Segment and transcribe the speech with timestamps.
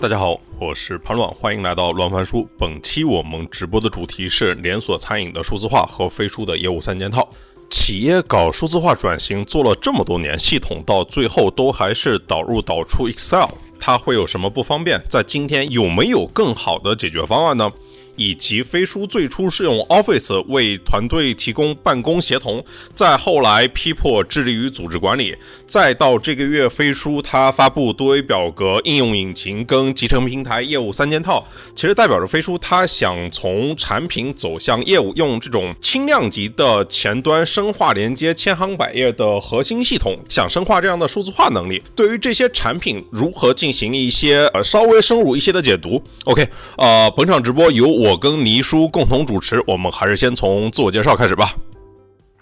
[0.00, 2.46] 大家好，我是潘乱，欢迎来到乱翻书。
[2.58, 7.26] 本期我们直播的主题是连锁餐饮的数字化和飞书的业务三件套。
[7.70, 13.48] 企业搞数字化转型做了这么多年，系统到最后都还是导入导出 Excel，
[13.80, 15.02] 它会有什么不方便？
[15.08, 17.72] 在今天有没有更好的解决方案呢？
[18.16, 25.36] 以及飞书最初是用 Office 为团队提供办公协同，再后来 People 致力于组织管理，
[25.66, 41.82] 再到这个月飞书它发布多维表格应用引擎跟集成平台业务三件套，其实代表着飞书它想从产品走向业务，用这种轻量级的前端深化连接千行百业的核心系统，想深化这样的数字化能力。
[41.96, 48.03] 对于这些产品如何进行一些呃稍微深入一些的解读？OK，呃，本场直播由我。
[48.04, 51.46] 我跟倪叔共同主持，我们还是先从自我介绍开始吧。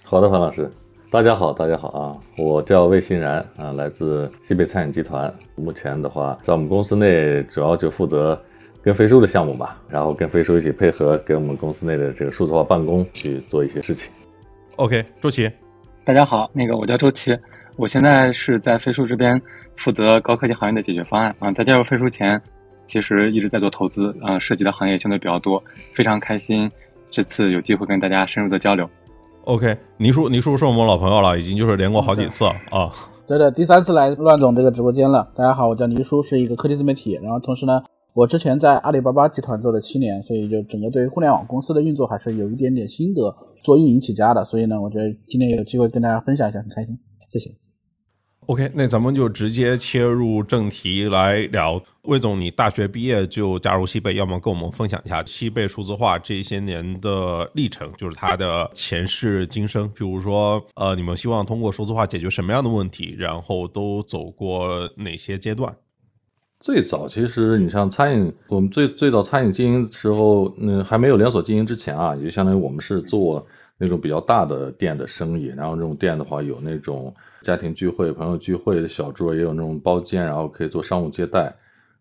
[0.03, 0.69] 好的，樊老师，
[1.09, 5.33] 大家好，大家好啊，我叫魏欣然啊，来自西北餐饮集团。
[5.55, 8.37] 目前的话，在我们公司内主要就负责
[8.83, 14.13] 跟飞书的项目吧，然后跟飞书一起配合，给我们公司内的这个数字化办公去做一些事情。
[14.75, 15.49] OK，周琦，
[16.05, 17.39] 大家好，那个我叫周琦，
[17.77, 19.41] 我现在是在飞书这边
[19.77, 22.43] 负责高科技行业的解决方案啊，在加入飞书前。
[22.93, 26.71] 其实一直在做投资，啊，涉及的行业相对比较多，非常开心
[27.11, 28.87] 这次有机会跟大家深入的交流。
[29.45, 32.93] OK，倪叔，倪叔是我们老朋友了，已经就是连过好几次啊。
[33.27, 35.27] 对的，第三次来乱总这个直播间了。
[35.35, 37.83] 大家好，我叫倪叔，是一个科技自媒体，然后同时呢，
[38.13, 46.99] 我之前在阿里巴巴集团做了七年，所以就整个对于互联网公司的运作还是有一点点心得，做运营起家的，所以呢，我觉得今天有机会跟大家分享一下，很开心，
[47.33, 47.51] 谢谢。
[48.47, 51.81] OK，那咱们就直接切入正题来聊。
[52.03, 59.89] 魏总，你大学毕业就加入西贝，要么跟我们分享一下西贝数字化这些年的历程，就是它的前世今生。
[59.95, 63.15] 比如说，呃，你们希望通过数字化解决什么样的问题？
[63.17, 65.73] 然后都走过哪些阶段？
[66.59, 73.47] 最早其实你像餐饮，我们最最早餐饮经营时候，嗯，还没有连锁经营之前啊，也就相当于我们是做
[73.79, 75.45] 那种比较大的店的生意。
[75.57, 77.15] 然后这种店的话，有那种。
[77.43, 81.53] 家庭聚会、朋友聚会的小桌也有那种包间，然后可以做商务接待。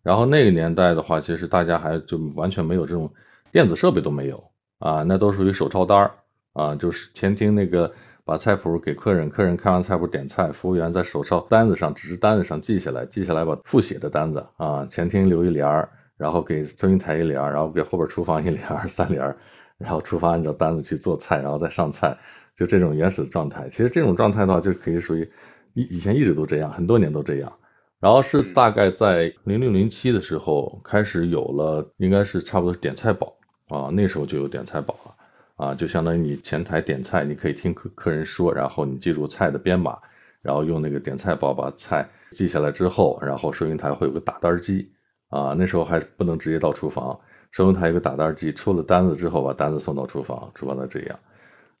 [0.02, 3.08] 然后那个年代的话，其实大家还就完全没有这种
[3.50, 4.42] 电子设备都没有
[4.78, 6.10] 啊，那都属于手抄单儿
[6.54, 7.92] 啊，就是前厅那个
[8.24, 19.36] 把菜谱给客人，客人看完菜谱点菜，服务员在手抄单子上、纸质单子上记下来，记下来把复写的单子啊，前厅留一联儿，然后给收银台一联儿，然后给后边厨房一联儿、三联儿，
[19.78, 22.16] 然后厨房按照单子去做菜，然后再上菜。
[22.62, 25.28] 就这种原始的状态，其实这种状态的话，就可以属于
[25.74, 27.52] 以以前一直都这样，很多年都这样。
[27.98, 33.34] 然后是大概在零六零七的时候开始有了，应该是差不多是点菜宝
[33.66, 39.98] 啊，那时候就有点菜宝了啊，就相当于你前台点菜，你可以听客客人说，然后你记住菜的编码，
[40.40, 44.88] 然后用那个点菜宝把菜记下来之后，然后收银台会有个打单机
[45.30, 47.18] 啊，那时候还不能直接到厨房，
[47.50, 51.18] 收银台有个打单机，出了单子之后把单子送到厨房，厨房再这样。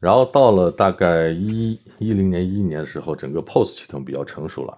[0.02, 4.76] 然后到了大概一一零年一一年的时候，整个 POS 系统比较成熟了，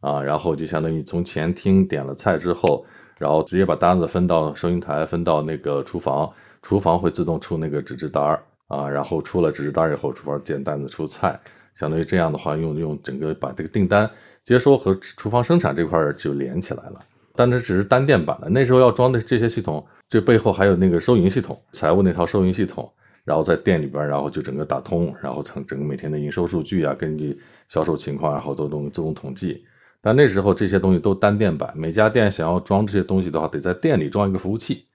[0.00, 2.84] 啊，然后就相当于从前厅点了菜之后，
[3.16, 11.40] 然后直接把单子分到收银台，分到那个厨房，厨房会自动出那个纸质单儿啊，然后出了纸质单以后，厨房捡单子出菜，
[11.74, 14.10] 相当于这样的话，用用整个把这个订单
[14.44, 16.98] 接收和厨房生产这块就连起来了。
[17.34, 22.92] 但这只是单店版的，那时候要装的这些系统，这背后还有那个收银系统，财务那套收银系统。
[23.24, 27.38] 然后在店里边，然后就整个打通，然后从整个每天的营收数据啊，根据
[27.68, 29.64] 销售情况，然后都能自动统计。
[30.00, 34.86] 但那时候这些东西都单店版，每家店想要装这些东西的话，得在店里装一个服务器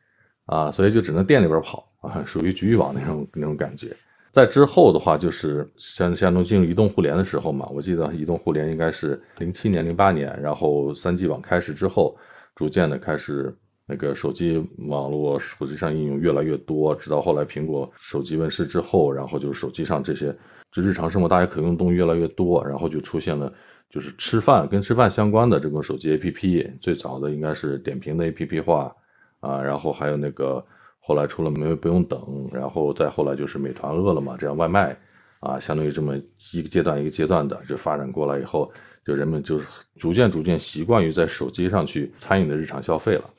[0.47, 3.96] 啊，所以就只能店里边跑啊，属于局域网那种那种感觉。
[4.31, 12.18] 在之后的话，就是像像从进入移动互联的时候嘛，我记得移动互联应该是零七年、零八年，然后三 G 网开始之后，
[12.56, 13.56] 逐渐的开始。
[13.88, 14.57] 那个手机
[14.88, 20.35] 网络手机上应用越来越多，直到后来苹果手机问世之后，然后就是手机上这些
[20.72, 23.53] 就日常生活大家可用东西越来越多，然后就出现了
[23.90, 28.93] 就是吃饭跟吃饭相关的这种手机 APP，最早的应该是点评的 APP 化
[29.40, 30.66] 啊，然后还有那个
[30.99, 34.97] 后来出了没不用等，然后再后来就是美团、饿了么这样外卖
[35.41, 36.17] 啊，相当于这么
[36.53, 38.72] 一个阶段一个阶段的就发展过来以后，
[39.05, 39.67] 就人们就是
[39.99, 43.29] 逐渐逐渐习惯于在手机上去餐饮的日常消费了。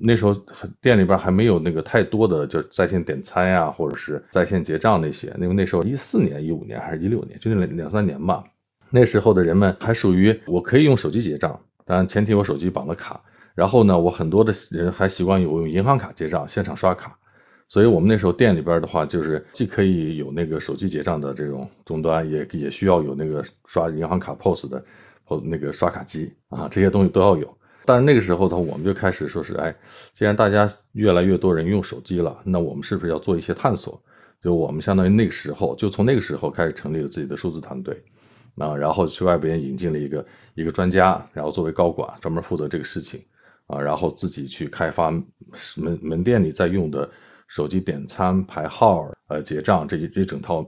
[0.00, 0.34] 那时候
[0.80, 5.34] 店里边还没有那个太多的，就是在线点餐呀，或者是在线结账那些。
[5.40, 8.42] 因为那时候一四年、一五年还是一六年，就那两两三年吧。
[8.90, 13.20] 那时候的人们还属于我可以用手机结账，当然前提我手机绑了卡。
[13.54, 17.16] 然后呢，我很多的人还习惯于我用银行卡结账，现场刷卡。
[17.68, 24.84] 所以我们那时候店里边的话，就是既可以有那个手机结账的这种终端，也也需要有那个刷银行卡 POS 的。
[25.30, 27.57] 或那个刷卡机啊，这些东西都要有。
[27.88, 29.74] 但是那个时候呢，我们就开始说是，哎，
[30.12, 33.98] 既然大家越来越多人用手机了，那我们是不是要做一些探索？
[34.42, 38.04] 就我们相当于那个时候，就从那个时候开始成立了自己的数字团队，
[38.56, 43.24] 啊，然后去外边引进了一个一个专家，然后作为高管专门负责这个事情，
[43.68, 47.08] 啊，然后自己去开发门门店里在用的
[47.46, 50.62] 手机点餐、排号、呃结账这一这整套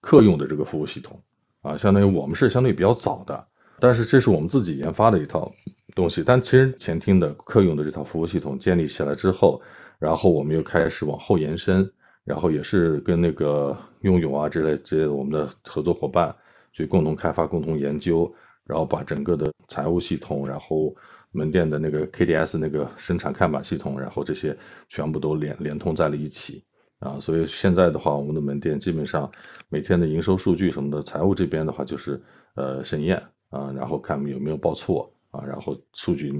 [0.00, 1.22] 客用的这个服务系统，
[1.60, 3.46] 啊，相当于我们是相对比较早的，
[3.78, 5.52] 但是这是我们自己研发的一套
[5.94, 9.60] 东西，但其实前厅的客用的这套服务系统建立起来之后，
[9.98, 11.90] 然后我们又开始往后延伸。
[12.24, 16.32] 然后也是跟那个用友啊之类之类的我们的合作伙伴
[16.72, 18.32] 去共同开发、共同研究，
[18.64, 20.94] 然后把整个的财务系统，然后
[21.32, 24.56] 门店的那个 KDS 那个生产看板系统，然后这些
[24.88, 26.62] 全部都连连通在了一起
[27.00, 27.18] 啊。
[27.18, 29.28] 所以现在的话，我们的门店基本上
[29.68, 32.22] 每天的营收数据什么的，财务这边的话就是
[32.54, 36.32] 呃审验啊，然后看有没有报错啊，然后数据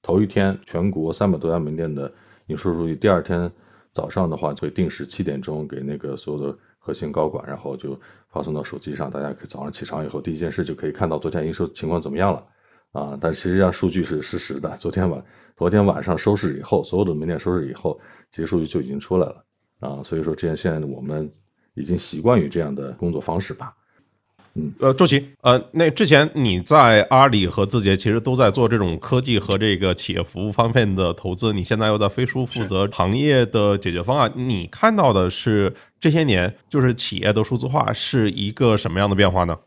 [0.00, 2.10] 头一天全国三百多家门店的
[2.46, 3.52] 营收数据，第二天。
[3.92, 7.98] 早上的话会定时七点钟给那个所有的核心高管，然后就
[8.28, 12.46] 发送到手机上，大家可以早上起床以后第一件事就可以看到昨天营收情况怎么样了
[12.92, 13.18] 啊！
[13.18, 15.24] 但实际上数据是实时的，昨天晚
[15.56, 17.98] 昨天晚上收市以后，所有的门店收市以后，
[18.30, 19.44] 其实数据就已经出来了
[19.80, 20.02] 啊！
[20.02, 21.32] 所以说，这样现在我们
[21.72, 23.74] 已经习惯于这样的工作方式吧。
[24.58, 39.58] 嗯，呃，周琦，呃，那之前你在阿里和字节其实都在做这种科技和这个企业服务方面的投资，你现在又在飞书负责行业的解决方案，你看到的是这些年就是企业的数字化是一个什么样的变化呢？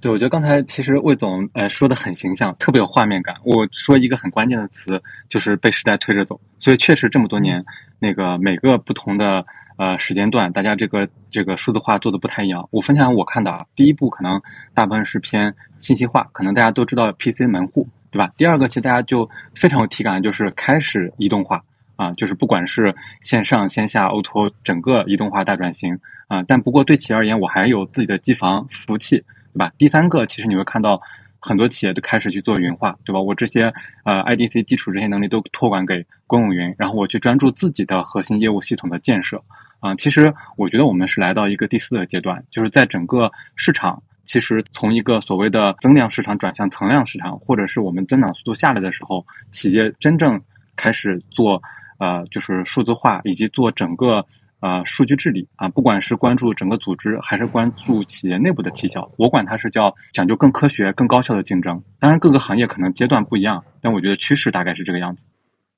[0.00, 3.36] 对，我觉得刚才其实魏总呃说的很形象，特别有画面感。
[3.44, 4.98] 我说一个很关键的词，
[5.28, 6.40] 就是被时代推着走。
[6.58, 7.62] 所以确实这么多年，
[7.98, 9.44] 那个每个不同的。
[9.76, 12.68] 呃，时间段大家这个这个数字化做的不太一样。
[12.70, 14.40] 我分享我看到啊，第一步可能
[14.74, 18.30] 大部分是偏信息化，可能大家都知道 PC 门户，对吧？
[18.36, 21.62] 第二个其实大家就非常有体感，就是开始移动化
[21.96, 25.98] 啊，就是不管是线上线下 O2O 整个移动化大转型
[26.28, 26.42] 啊。
[26.46, 29.16] 但不过对企业而言，我还有自己的机房服务器，
[29.52, 29.72] 对吧？
[29.78, 31.00] 第三个其实你会看到
[31.42, 33.20] 很多企业都开始去做云化，对吧？
[33.20, 33.64] 我这些
[34.04, 39.42] 呃 IDC 基础这些能力都托管给公有云，然后我去专注自己的核心业务系统的建设。
[39.80, 50.40] 啊，其实我觉得我们是来到一个第四个阶段，就是在整个市场，其实从一个所谓的增量市场转向存量市场，或者是我们增长速度下来的时候，企业真正
[50.76, 51.60] 开始做
[51.98, 54.24] 呃，就是数字化以及做整个
[54.62, 61.82] 呃数据治理啊，不管是关注整个组织，还是关注企业内部的绩效，我管它是叫讲究更科学、更高效的竞争。
[61.98, 65.26] 当然，各个行业可能阶段不一样，但我觉得趋势大概是这个样子。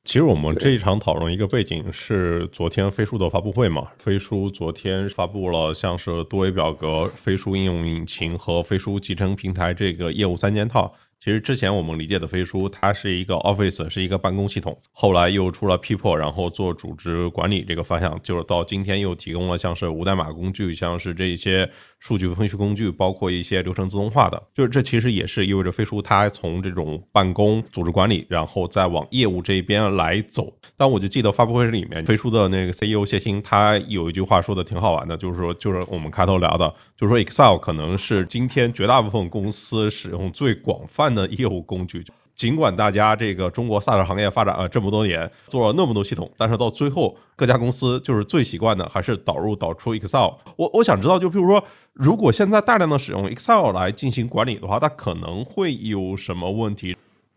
[0.05, 10.95] 其实我们这一场讨论一个背景是昨天飞书的发布会嘛，飞书昨天发布了像是多维表格、飞书应用引擎和飞书集成平台这个业务三件套。
[11.25, 14.79] 其实之前我们理解的飞书，它是一个 Office，是一个办公系统。
[14.93, 21.67] 后来又出了 People，然后做组织管理这个方向，就是到今天又提供了像是无代码工具，像是这些
[21.99, 24.43] 数据分析工具，包括一些流程自动化的。
[24.53, 30.53] 就是这其实也是意味着飞书它从这种办公组织管理，然后再往业务这边来走。
[30.77, 41.14] 但我就记得发布会里面，飞书的那个 CEO 谢鑫，他有一句话说的挺好玩的，就是说，就是我们开头聊的，就是说 Excel 可能是今天绝大部分公司使用最广泛。
[41.15, 50.33] 的业务工具，尽管大家这个中国 SaaS 行业发展了这么多年，做了那么多系统，但是到最后各家公司就是最习惯的还是导入导出 Excel。
[50.57, 56.97] 我我想知道，就比如说，如果现在大量的使用 Excel 来进行管理的话，它可能会有什么问题？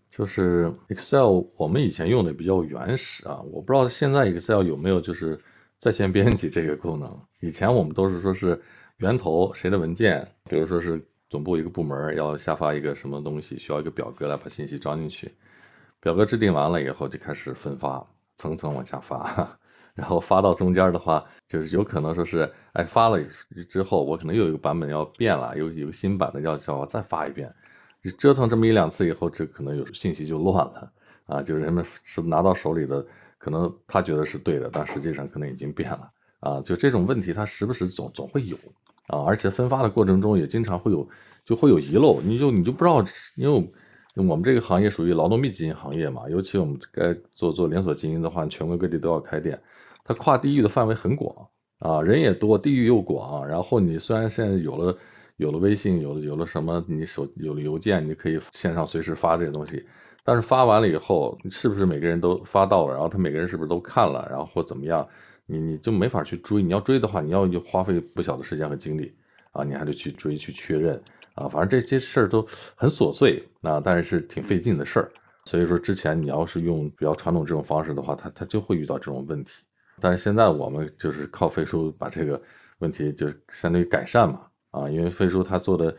[0.09, 5.39] 就是 Excel 我们以前用的比较原始啊，我不知道现在 Excel 有没有就是
[5.79, 7.15] 在线编辑这个功能。
[7.41, 8.59] 以前我们都是说是
[8.97, 11.07] 源头谁的文件，比如说是。
[11.29, 15.33] 总部一个部门要下发一个什么东西，需要一个表格来把信息装进去。
[15.99, 18.05] 表格制定完了以后，就开始分发，
[18.35, 19.57] 层层往下发。
[19.95, 23.19] 然后发到中间的话，就是有可能说是，哎，发了
[23.67, 27.51] 之后，我可能又有一个版本要变了，有有个新版的要叫我再发一遍。
[28.17, 30.91] 折腾这么一两次以后，这可能有信息就乱了
[31.25, 31.41] 啊！
[31.41, 33.05] 就人们是拿到手里的，
[33.39, 36.61] 可能他觉得是对的，但实际上可能已经变了啊！
[36.61, 38.55] 就这种问题，它时不时总总会有。
[39.07, 41.07] 啊，而且分发的过程中也经常会有，
[41.45, 43.01] 就会有遗漏，你就你就不知道，
[43.37, 43.71] 因为
[44.15, 49.57] 我们这个行业属于劳动密集型行业嘛，尤其我们该做做连锁经营的话，全国各地都要开店，
[50.03, 51.33] 它跨地域的范围很广
[51.79, 54.97] 啊，人也多，地域又广，然后你虽然现在有了
[55.37, 59.85] 有了微信，有了有了什么，你手有了邮件，你可以线上随时发这些东西，
[60.25, 65.07] 但是发完了以后，是不是每个人都发到了，然后他每个人是不是都看了，然后或怎么样？
[65.47, 69.13] 你你就没法去追，你要追的话，你要花费不小的时间和精力
[69.53, 71.01] 啊，你还得去追去确认
[71.33, 75.11] 啊，反正这些事儿都很琐碎啊，但是是挺费劲的事儿。
[75.45, 79.63] 所以说之前你要是用比较传统这种方式的话，它它就会遇到这种问题。
[79.99, 82.39] 但是现在我们就是靠飞书把这个
[82.79, 85.95] 问题就相当于改善嘛，啊，因为飞书它做的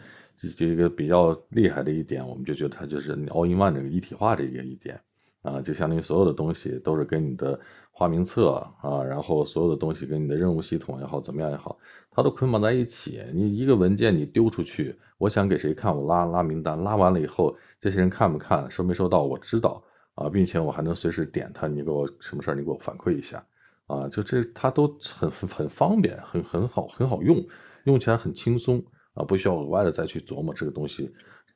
[0.56, 5.00] 这个比较厉害的一点，我们就觉得它就是 all in one 这个一体化这个一点。
[5.42, 7.58] 啊，就相当于所有的东西都是跟你的
[7.90, 11.78] 花名册啊，然后所有的东西跟你的任务系统也好，怎么样也好，
[12.10, 13.22] 它都捆绑在一起。
[13.32, 19.82] 你一个文件你丢出去，我想给谁看，我拉拉名单，拉完了以后，这些人看不看，收没收到，我知道
[20.14, 23.44] 啊，并且我还能随时点他，你给我什么事儿，你给我反馈一下
[23.86, 27.42] 啊，就这它都很很方便，很很好很好用，
[27.84, 31.10] 用起来很轻松啊，不需要额外的再去琢磨这个东西。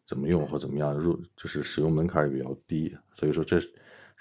[0.06, 3.70] 怎么用或怎么样入，就是使用门槛也比较低，所以说这是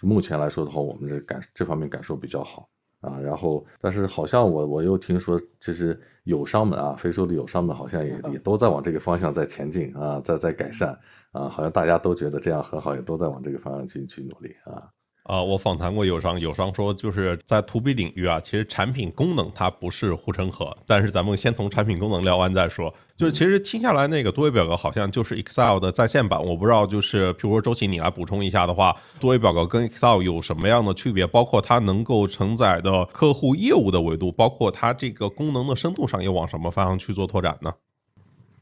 [0.01, 2.69] 目前来说的话，我们的感这方面感受比较好
[3.01, 3.19] 啊。
[3.19, 10.97] 然后，但是好像我我又听说，就是友商们啊，非洲的友商们好像也也都在往这个方向在前进啊，在在改善
[11.31, 14.89] 啊，好像大家都觉得这样很好，也都在往这个方向去去努力啊。
[15.23, 22.93] 啊，我访谈过友商，友商说就是在 To B 领域啊，其实产品功能它不是护城河，但是咱们先从产品功能聊完再说。
[23.15, 31.27] 就是其实听下来，那个多维表格好像就是 Excel 的在线版，我不知道就是譬如说周琦你来补充一下的话，多维表格跟 Excel 有什么样的区别？
[31.27, 37.71] 包括它能够承载的客户业务的维度，包括它这个功能的深度上，又往什么方向去做拓展呢？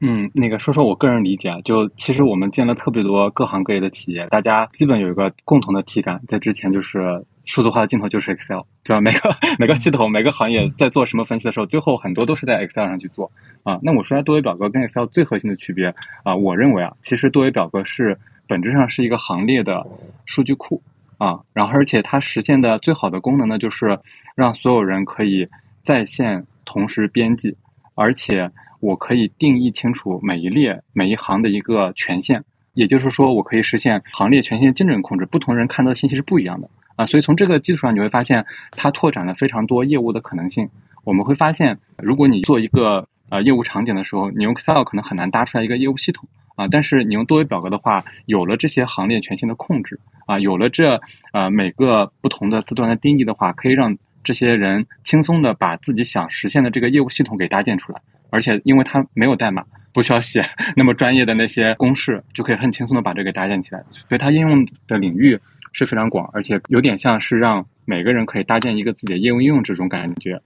[0.02, 9.00] 嗯，那个说说我个人理解啊，就其实我们见了特别多各行各业的企业，大家基本有一个共同的体感，在之前就是数字化的尽头就是 Excel，对吧？
[9.02, 13.30] 每个每个系统每个行业在做什么分析的时候，最后很多都是在 Excel 上去做
[13.62, 13.78] 啊。
[13.82, 19.86] 那我说下多维表格跟 Excel 最核心的区别啊，我认为啊，其实多维表格是本质上是一个行列的
[20.24, 20.82] 数据库
[21.18, 23.98] 啊，然后而且它实现的最好的功能呢，就是
[24.34, 25.46] 让所有人可以
[25.82, 27.54] 在线同时编辑，
[27.94, 28.50] 而且。
[28.80, 32.42] 我可以定义清楚每一列每一行的一个权限，
[32.74, 35.26] 也就是说，我可以实现行列权限精准控制。
[35.26, 40.68] 不同人看到的信息是不一样的啊，所以从这个基础上，你会发现它拓展了非常多业务的可能性。
[41.04, 51.00] 我们会发现，如果你做一个呃业务场景的时候，你用 Excel 可能很难搭出来一个业务系统啊，但是你用多维表格的话，有了这些行列权限的控制啊，有了这
[51.32, 58.00] 呃每个不同的字段的定义的话，可以让这些人轻松的把自己想实现的这个业务系统给搭建出来。
[58.30, 60.44] 而且，因为它没有代码，不需要写
[60.76, 63.84] 那么专业的那些公式，就可以很轻松的把这个搭建起来。
[63.90, 65.38] 所以它应用的领域
[65.72, 70.40] 是非常广，而且有点像是让每个人可以搭建一个自己的业务应用这种感觉。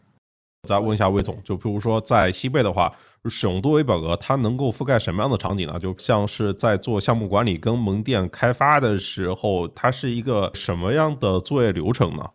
[0.66, 2.90] 再问一下魏总，就比如说在西贝的话，
[3.26, 5.78] 使用多维表格，它能够覆盖什么样的场景呢？
[5.78, 12.30] 就像是在做项目管理跟门店开发的时候，它是一个什么样的作业流程呢？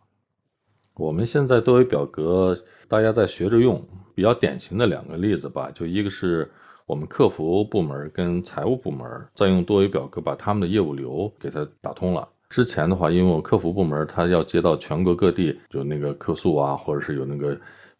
[0.93, 2.55] 我们现在多维表格，
[2.87, 3.83] 大家在学着用。
[4.19, 6.51] 比较典型的两个例子吧，就一个是
[6.85, 12.27] 我们客服部门跟财务部门在用多维表格把他们的业务流给它打通了。
[12.49, 17.57] 之前的话，因为我客服部门他要接到全国各地就那个客诉啊，或者是有那个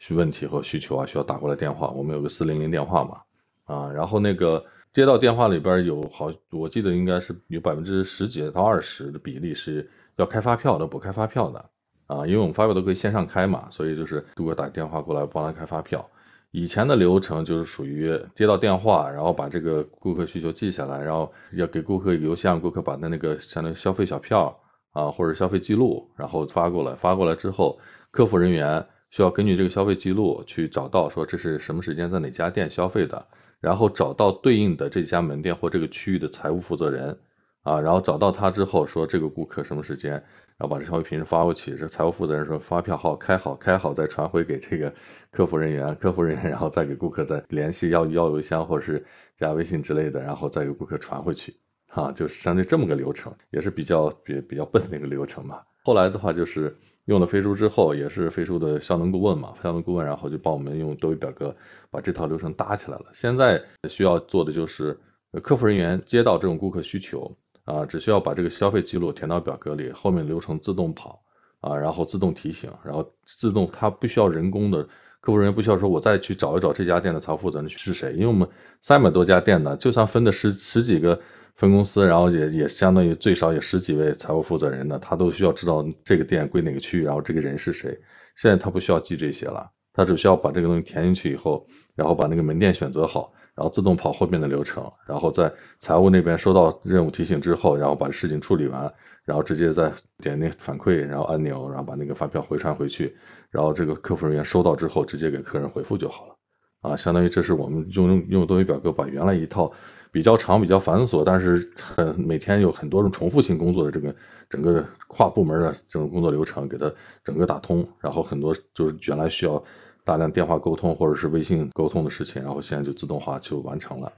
[0.09, 4.61] 问题和需求啊，需要打过来电话，我们有个四零零电话嘛，啊，然后那个
[4.91, 11.65] 接到电话里边有好，我记得应该是有百分之十几到二十的比例是要开发票的，不开发票的。
[12.09, 16.03] 啊，因为我们发票都可以线上开嘛，所以就是顾客打电话过来帮他开发票。
[16.49, 24.59] 以前的流程就是属于接到电话，然后把这个顾客需求记下来，然后要给顾客邮箱，顾客把他那个相当于消费小票
[24.93, 26.95] 啊或者消费记录，然后发过来。
[26.95, 33.23] 发过来之后，客服人员需要根据这个消费记录去找到说这是什么时间在哪家店消费的，
[33.61, 37.15] 然后找到对应的这家门店或这个区域的财务负责人。
[37.61, 40.23] 啊，然后找到他之后，说这个顾客什么时间，
[40.59, 41.73] 然后把这消费凭证发过去。
[41.75, 44.93] 这财务负责人说发票号开好，开好再传回给这个
[45.31, 49.03] 客服人员，客服人员然后再给顾客再联系要要邮箱或者是
[49.37, 51.55] 加微信之类的，然后再给顾客传回去。
[51.87, 55.61] 哈，就是相当于这么个流程，也是比较比比较笨的一个流程嘛。
[55.85, 56.75] 后来的话就是
[57.05, 61.55] 用了飞书之后，也是飞书的效能顾问嘛，效能顾问然后就帮我们用多维表格
[61.89, 63.05] 把这套流程搭起来了。
[63.13, 64.95] 现在需要做的就是
[65.41, 67.33] 客服人员接到这种顾客需求。
[67.69, 71.21] 啊，只需要把这个消费记录填到表格里，后面流程自动跑，
[71.61, 74.81] 啊，然后自动提醒，然后自动，它不需要人工的
[75.21, 78.47] 客服人员不需要说，我再去找一找这家店的财务负责人是谁，因为我们
[78.81, 81.19] 三百多家店呢，就算分的十十几个
[81.57, 87.95] 分公司，然后也也相当于最少也十几位财务负责人呢，他都需要知道这个店归哪个区域，然后这个人是谁。
[88.35, 93.31] 现在他不需要记这些了，他只需要把这个东西填进去以后，然后把那个门店选择好。
[93.59, 98.89] 然后自动跑后面的流程，然后在财务那边收到任务提醒之后，然后把事情处理完，
[99.25, 103.13] 然后直接再点那反馈，然后按钮，然后把那个发票回传回去，
[103.51, 106.35] 然后这个客服人员收到之后，直接给客人回复就好了。
[106.83, 109.69] 啊，相当于这是我们用用用多维表格把原来一套
[110.09, 114.15] 比较长、比较繁琐，但是很每天有很多种重复性工作的这个
[114.49, 116.89] 整个跨部门的这种工作流程给它
[117.25, 119.61] 整个打通，然后很多就是原来需要
[120.09, 124.11] 大量电话沟通或者是微信沟通的事情，然后现在就自动化就完成了，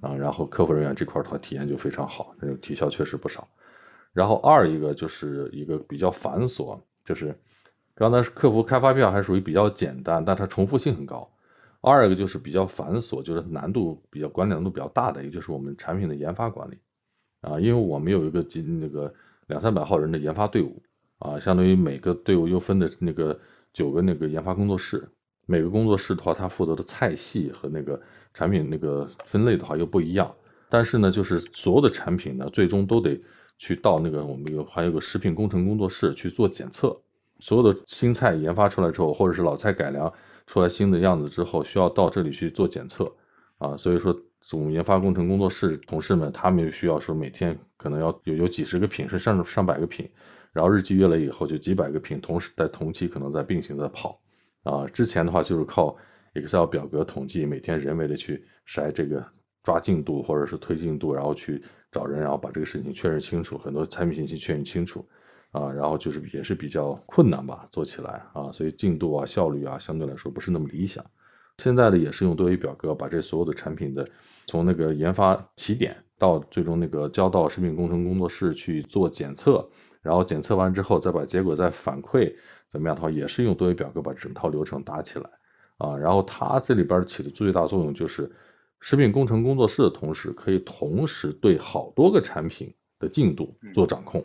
[0.00, 3.46] 啊，然后客服人员这块的话体验就非常好，这个提效确实不少。
[4.12, 7.32] 然后二一个就是一个比较繁琐，就是
[7.94, 11.30] 刚才客服开发票还属于比较简单，但它重复性很高。
[11.80, 16.76] 二一个就是比较繁琐，就是难度比较管理难度比较大的，也就是我们产品的研发管理
[17.42, 19.14] 啊，因为我们有一个几那个
[19.46, 20.82] 两三百号人的研发队伍
[21.20, 23.38] 啊，相当于每个队伍又分的那个
[23.72, 25.08] 九个那个研发工作室，
[25.46, 27.98] 每个工作室的话，它负责的菜系和那个
[28.34, 30.30] 产品那个分类的话又不一样，
[30.68, 33.18] 但是呢，就是所有的产品呢，最终都得。
[33.58, 36.94] 去到那个我们有还有个食品工程工作室去做检测，
[37.38, 40.12] 所有的新菜研发出来之后，或者是老菜改良
[40.46, 43.10] 出来新的样子之后，需要到这里去做检测
[43.56, 43.74] 啊。
[43.74, 50.06] 所以说，总研发工程工作室同事们，他们又需要说每天可能要有有几十个品，是上上百个品，
[50.52, 54.20] 然后日积月累以后就几百个品，同时在同期可能在并行在跑
[54.66, 54.86] 啊。
[54.92, 55.96] 之前的话就是靠
[56.34, 59.24] Excel 表格统计，每天人为的去筛这个
[59.62, 61.62] 抓进度或者是推进度，然后去。
[61.92, 65.08] 找人，然后把这个事情确认清楚，很多产品信息确认清楚，
[65.52, 71.02] 啊，然后就是也是比较困难吧，做起来啊，所以进度啊、效率啊，相对来说不是那么理想。
[71.56, 74.06] 现在呢，也是用多维表格把这所有的产品的
[74.46, 79.66] 从那个研发起点到最终那个交到食品工程工作室去做检测，
[80.02, 82.30] 然后检测完之后再把结果再反馈
[82.76, 85.30] 怎么样的话，也是用多维表格把整套流程打起来，
[85.78, 88.30] 啊，然后它这里边起的最大作用就是。
[88.78, 94.22] 食品工程工作室的同时可以同时对好多个产品的进度做掌控，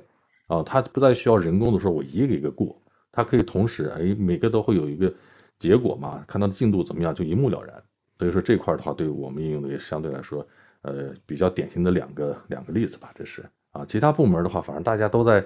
[0.47, 2.79] 啊，它不再需要人工的时候我一个一个过，
[3.13, 5.11] 它可以同时，哎，每个都会有一个
[5.57, 7.81] 结果嘛，看它的进度怎么样就一目了然。
[8.19, 10.45] 所以说这块的话，对我们应用的也相对来说，
[10.81, 15.43] 呃，比较典型的两个两个例子吧，这是啊，其他部门的话，反正大家都在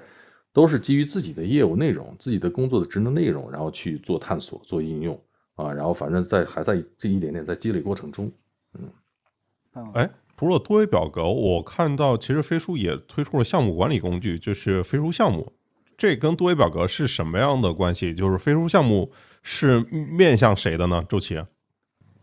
[0.56, 5.14] 都是基于自己的业务内容、自己的工作的职能内容，然后去做探索、做应用
[5.54, 8.32] 啊，然后反正在还在这一点点在积累过程中。
[8.72, 15.52] 嗯，哎，除了多维表格，我看到其实飞书也推出了项目管理工具，就是飞书项目。
[15.98, 18.14] 这跟多维表格是什么样的关系？
[18.14, 21.04] 就是飞书项目是面向谁的呢？
[21.06, 21.36] 周琦？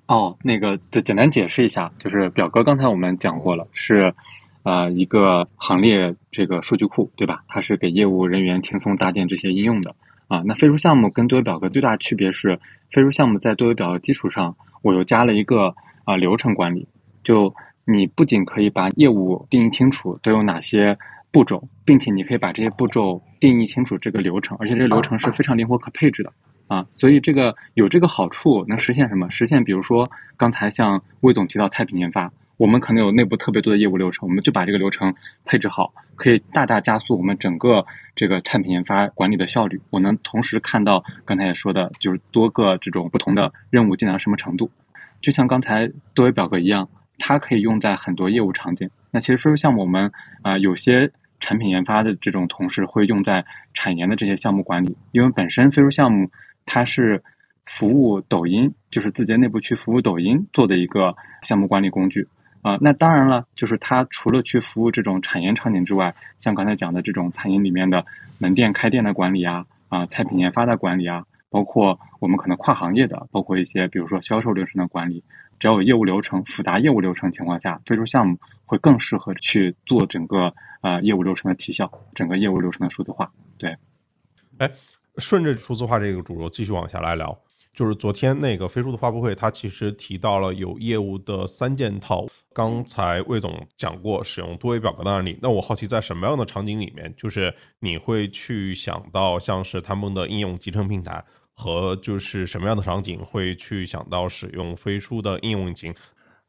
[0.07, 4.15] 哦，那个就简单解释一下，就是表格刚才我们讲过了，是
[4.63, 7.43] 呃一个行列这个数据库，对吧？
[7.47, 9.95] 它是给业务人员轻松搭建这些应用的
[10.27, 10.41] 啊。
[10.45, 12.59] 那飞书项目跟多维表格最大区别是，
[12.91, 15.75] 飞书项目在多维表格基础上，我又加了一个。
[16.05, 16.85] 啊，流程管理，
[17.23, 20.97] 就你不仅可以把业务定义清楚都有哪些
[21.31, 26.33] 步骤，并且你可以把这些步骤定义清楚这个流程，而且这个流程是非常灵活可配置的
[26.67, 26.85] 啊。
[26.91, 29.31] 所以这个有这个好处，能实现什么？
[29.31, 35.13] 实现比如说刚才像魏总提到菜品研发，我们可能有内部特别多的业务流程，我们就把这个流程
[35.43, 37.85] 配置好，可以大大加速我们整个
[38.15, 39.81] 这个产品研发管理的效率。
[39.89, 44.69] 我能同时看到刚才也说的，就是多个这种不同的任务进展到什么程度。
[45.21, 46.87] 就像刚才多维表格一样，
[47.17, 48.89] 它可以用在很多业务场景。
[49.11, 50.11] 那其实飞书项目，我们
[50.41, 56.29] 啊有些产品研发的这种同事会用在产研的这些项目管理，因为本身飞书项目
[56.65, 57.23] 它是
[57.65, 62.27] 服务抖音，就是字节内部去服务抖音做的一个项目管理工具
[62.63, 62.79] 啊。
[62.81, 68.03] 那当然了，就是它除了去服务这种产研场景之外，像刚才讲的这种餐饮里面的
[68.39, 71.23] 门店开店的管理啊，啊菜品研发的管理啊。
[71.49, 75.23] 包括我们可能跨行业的，包括一些比如说销售流程的管理，
[75.59, 83.31] 只要有业务流程复杂业务流程情况下，飞书项目会更适合去做整个呃业务流程的提效，整个业务流程的数字化。
[83.59, 83.77] 对，
[84.57, 84.67] 哎，
[85.19, 87.37] 顺着数字化这个主轴继续往下来聊，
[87.73, 92.25] 就是昨天那个飞书的发布会，它其实提到了有业务的三件套。
[92.53, 101.23] 刚才魏总讲过使用多维表格的案例，那我好奇在什么样的场景里面，就是你会去想到像是他们的应用集成平台。
[101.55, 105.93] 和就是什么样的场景会去想到使用飞书的应用引擎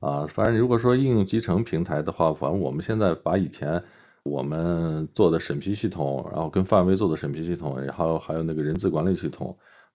[0.01, 0.27] 啊？
[0.27, 3.85] 反正如果说应用集成平台的话，反正我们现在把以前
[4.23, 9.55] 我们做的审批系统，然后跟范威做的审批系统，然后还有那个人资管理系统，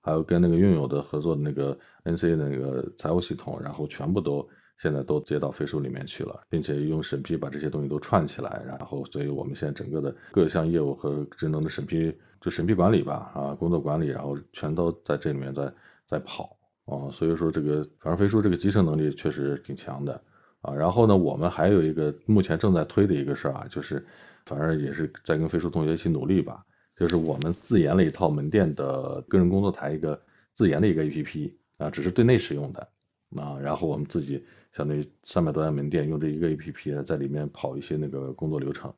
[0.09, 4.47] 还有跟那个用友的合作的那个 NC 的那个财务系统，然后全部都
[4.79, 12.13] 现在都接到飞书里面去了，并且用审批把这些东西都串起来，然后所以我们现在整个的各项业务和职能的审批。
[12.41, 15.69] 就审批管理吧，啊，工作管理，然后全都在这里面在
[16.07, 20.13] 在跑啊，所以说这个反正飞书这个集成能力确实挺强的
[20.61, 20.73] 啊。
[20.73, 24.07] 然后呢，我们还有一个目前正在推的一个事儿啊，就是
[24.45, 26.63] 反正也是在跟飞书同学一起努力吧，
[26.99, 30.21] 就是我们自研了一套门店的个人工作台一个
[30.53, 32.87] 自研的一个 APP 啊，只是对内使用的
[33.37, 34.43] 啊，然后我们自己
[34.75, 38.93] 相当于三百多家门店用这一个 APP 在里面跑一些那个工作流程，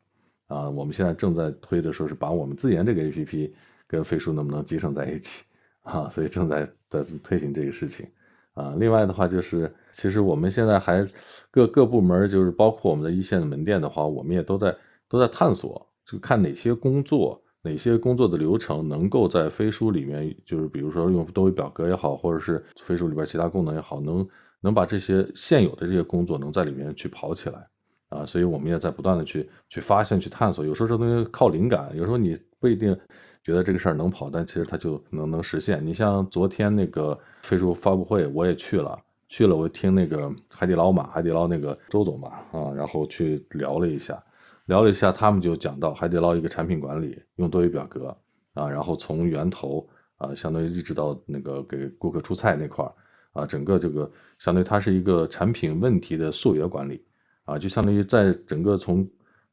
[0.48, 3.52] 啊，我们现在正在推的说是把我们自研这个 APP
[3.86, 5.44] 跟飞书能不能集成在一起
[5.84, 8.08] 啊，所以正在在推行这个事情。
[8.54, 11.08] 啊，另外的话就是，其实我们现在还
[11.50, 14.76] 各各部门，就是包括我们的一线的门店的话，我们也都在
[15.08, 24.28] 都在探索，就看哪些工作、哪些工作的流程能够在飞书里面，就是比如说用多维表格也好，或者是飞书里边其他功能也好，能
[24.60, 27.68] 能把这些现有的这些工作能在里面去跑起来。
[28.10, 30.66] 啊，所以我们也在不断的去去发现、去探索。
[30.66, 32.94] 有时候这东西靠灵感，有时候你不一定
[33.42, 35.82] 觉得这个事儿能跑，但其实它就能能实现。
[35.86, 44.22] 你像昨天那个飞书发布会，我也去了，去了我听那个海底捞嘛，海底捞那个周总嘛，啊，然后去聊了一下，
[44.66, 48.16] 聊了一下，他们就讲到海底捞一个产品管理用多维表格
[48.54, 52.92] 啊，然后从源头啊，相当于一直到那个给顾客出菜那块儿
[53.34, 57.04] 啊，整个这个相当于它是一个产品问题的溯源管理。
[57.44, 59.06] 啊，就相当于在整个从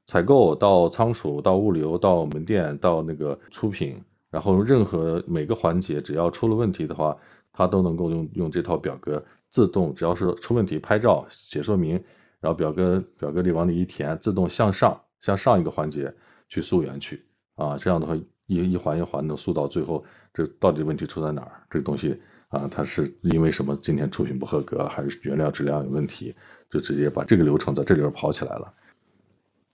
[0.05, 3.99] 采购到仓储到物流到门店到那个出品，
[4.31, 7.17] 然后任何每个环节只要出了问题的话，
[7.51, 12.01] 它都能够用用这套表格自动，只要是出问题拍照写说明，
[12.41, 16.15] 然后表格表格里往里一填，自动向上向上一个环节
[16.49, 17.25] 去溯源去
[17.57, 21.53] 啊，这样的话一一环一环的溯到最后，这到底问题出在哪儿？
[21.71, 26.35] 这个东西啊，它是因为什么今天出品不合格，还是原料质量有问题？
[26.71, 28.75] 就直接把这个流程在这里边跑起来了。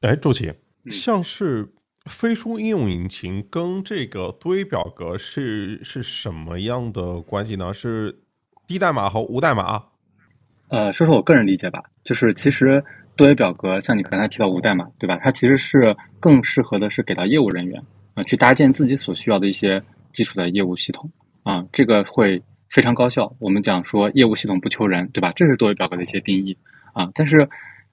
[0.02, 0.52] 哎，周琦，
[0.90, 1.72] 像是
[2.04, 7.74] 飞书应用引擎跟这个多维表格是是什么样的关系呢？
[7.74, 8.20] 是
[8.66, 9.86] 低代码和无代码？
[10.74, 12.82] 呃，说说我个人理解吧，就是其实
[13.14, 15.16] 多维表格像你刚才提到无代码，对吧？
[15.22, 17.80] 它其实是更适合的是给到业务人员
[18.14, 19.80] 啊，去搭建自己所需要的一些
[20.12, 21.08] 基础的业务系统
[21.44, 23.32] 啊，这个会非常高效。
[23.38, 25.32] 我们讲说业务系统不求人，对吧？
[25.36, 26.58] 这是多维表格的一些定义。
[26.92, 27.48] 啊，但是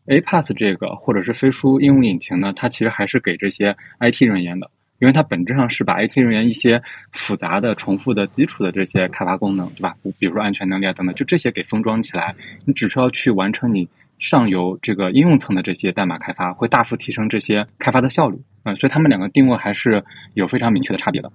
[0.07, 6.79] A Pass 这个或者是飞书应用引擎呢，它其实还是给这些 IT 人员的，因为它本质上是把 IT 人员一些
[7.11, 9.95] 复杂的、重复的、基础的这些开发功能，对吧？
[10.19, 12.35] 比如说安全能力啊等等，就这些给封装起来，
[12.65, 18.39] 你只需要去完成你上游这个应用层的这些代码开发，会大幅提升这些开发的效率。
[18.63, 20.03] 嗯，所以他们两个定位还是
[20.35, 21.31] 有非常明确的差别的。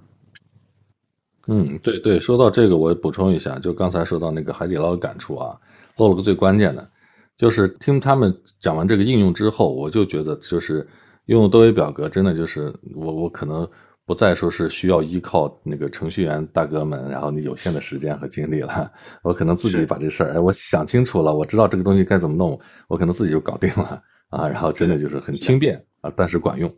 [1.48, 5.58] 嗯，对对，说到这个，我补充一下，就刚才说到那个海底捞的感触啊，
[5.96, 6.88] 漏了个最关键的。
[7.36, 10.86] 就是听他们讲完这个应用之后，我就觉得就是
[11.26, 13.68] 用多维表格，真的就是我我可能
[14.04, 18.90] 不再说是需要依靠那个程序员大哥们，然后你有限的时间和精力了，
[19.22, 26.72] 我可能自己把这事儿，哎，我想清楚了，我知道这个东西该怎么弄，我可能自己就搞定了啊，然后真的就是很轻便啊，但是管用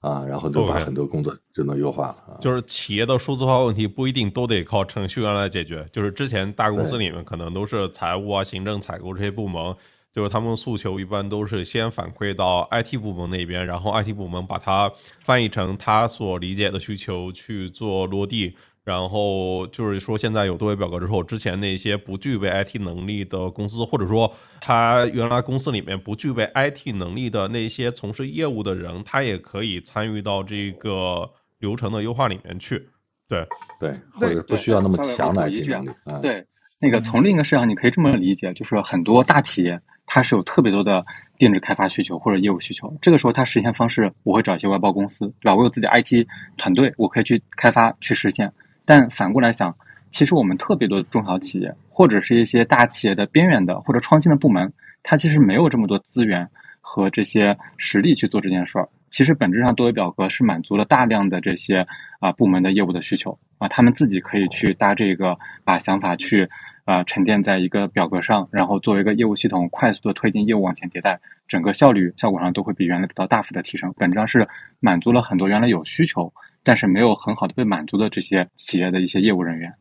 [0.00, 2.38] 啊，然后就把很多工作就能优化了。
[2.42, 9.74] 就是企业的数字化问题不一定都得靠程序员来解决，就是之前大公司里面可能都是财务啊、行政、采购这些部门。
[10.14, 14.92] 就是他们诉求一般都是先反馈到 IT 部门那边，然后 IT 部门把它
[15.24, 18.56] 翻译成他所理解的需求去做落地。
[18.84, 32.90] 然后就是说，现在有多维表格之后，之前那些不具备 IT 能力的公司，或者说他原来公司里面不具备 IT 能力的那些从事业务的人，他也可以参与到这个流程的优化里面去。
[33.26, 33.48] 对
[33.80, 35.90] 对，或者不需要那么强的 IT 能力。
[36.20, 36.46] 对，
[36.84, 39.80] 那个从另一个视角，你可以这么理解，就是很多大企业。
[40.06, 41.02] 它是有特别多的
[41.38, 45.54] 定制开发需求或者业务需求，这个时候它实现方式我会找一些外包公司，对吧？
[45.54, 48.52] 我有自己的 IT 团队，我可以去开发去实现。
[48.84, 49.74] 但反过来想，
[50.10, 54.70] 其实我们特别多的中小企业或者是一些大企业的边缘的或者创新的部门，
[55.02, 56.46] 它其实没有这么多资源
[56.82, 58.86] 和这些实力去做这件事儿。
[59.08, 61.86] 其实本质上多维表格是满足了大量的这些
[62.20, 66.46] 啊部门的业务的需求啊，他们自己可以去搭这个，把想法去。
[66.84, 73.94] 啊，沉淀在一个表格上，然后作为一个业务系统，快速的推进业务往前迭代，整个效率效果上都会比原来得到大幅的提升。
[73.96, 74.48] 本质上是
[74.80, 79.74] 满足了很多原来有需求，但是没有很好的被满足的这些企业的一些业务人员。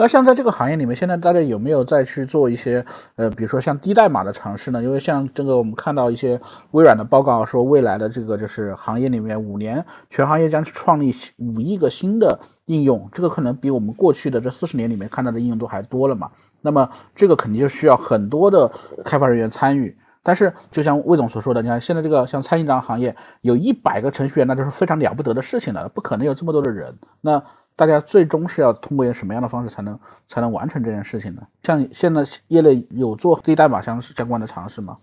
[0.00, 4.80] 那像在这个行业里面，现在大家有没有再去做一些呃，比如说像低代码的尝试呢？
[4.80, 16.30] 因为像这个我们看到一些微软的报告说，未来的这个就是行业里面五年全行业将创立五亿个新的应用，这个可能比我们过去的这四十年里面看到的应用都还多了嘛。
[16.60, 18.70] 那么这个肯定就需要很多的
[19.04, 19.96] 开发人员参与。
[20.20, 26.94] 但是就像魏总所说的，你看现在这个像餐饮这样行业，有一百个程序员，那就是非常了不得的事情了，不可能有这么多的人。
[27.22, 27.42] 那
[27.78, 31.46] 大家最终是要通过一个什么样的方式才能才能完成这件事情呢？
[31.62, 34.98] 像现在业内有做低代码相相关的尝试吗？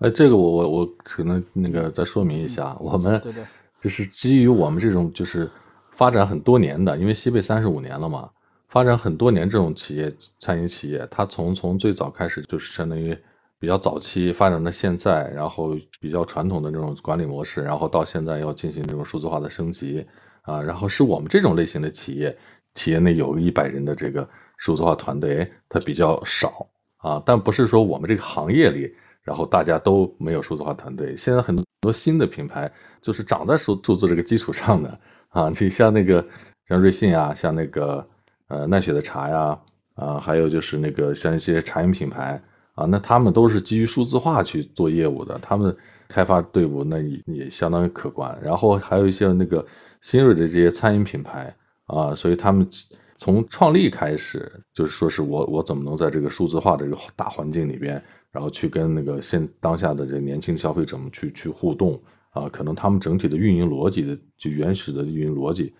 [0.00, 3.42] 哎，这个我我我可能那个再说明一下，我们对对，
[3.80, 5.50] 就是基于我们这种就是
[5.92, 8.28] 发展很多年的，因为西贝三十五年了嘛，
[8.68, 13.18] 发展很多年这种企业，餐饮企业，它从从最早开始就是相当于
[13.58, 20.06] 比较早期发展到现在，然后比较传统的这种管理模式，然后到现在要进行这种数字化的升级
[20.48, 22.36] 啊，然后是我们这种类型的企业，
[22.74, 31.14] 企业内有一百人的这个数字化团队，它比较少啊，但不是说我们这个行业里，然后大家都没有数字化团队。
[31.16, 32.70] 现在很多新的品牌
[33.02, 36.26] 就是长在数数字这个基础上的啊，你像那个
[36.66, 38.06] 像瑞幸啊，像那个。
[38.50, 39.58] 呃，奈雪的茶呀，
[39.94, 45.76] 啊，还有就是那个像一些茶饮品牌啊，那他们都是基于数字化去做业务的，他们
[46.08, 48.34] 开发队伍那也也相当于可观。
[48.42, 49.62] 然后还有一些那个
[50.00, 51.54] 新锐的这些餐饮品牌
[51.86, 52.68] 啊，所以他们
[53.16, 65.74] 从创立开始就是说是我我怎么能在这个数字化的这个大环境里边，然后去跟那个现当下的这年轻消费者们去去互动啊，可能他们整体的运营逻辑的就原始的运营逻辑，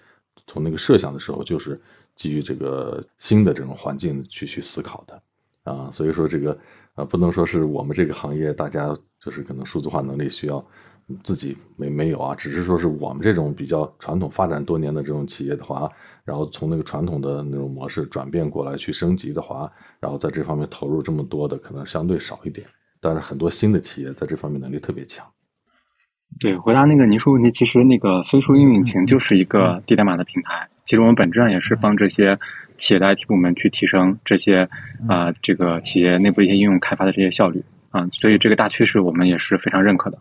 [0.46, 1.80] 从那个设想的时候就是。
[2.18, 5.22] 基于这个新的这种环境去去思考的，
[5.62, 6.58] 啊，所以说这个
[6.96, 10.66] 呃不能说是我们这个行业大家就是可能数字化能力需要
[11.22, 15.88] 自己没没有啊，只是说是我们这种比较传统发展多年的这种企业的话，
[16.24, 22.66] 然后从那个传统的那种模式转变过来去升级的话，然后在这方面投入这么多的可能相对少一点，
[23.00, 25.26] 但是很多新的企业在这方面能力特别强。
[26.38, 30.68] 对，回答那个您说问题，其实那个飞书应用引擎就是一个低代码的平台。
[30.84, 32.38] 其实我们本质上也是帮这些
[32.76, 34.68] 企业的 IT 部门去提升这些
[35.08, 40.18] 啊这个企业内部一些应用开发的这些效率啊，所以这个大趋势我们也是非常认可的。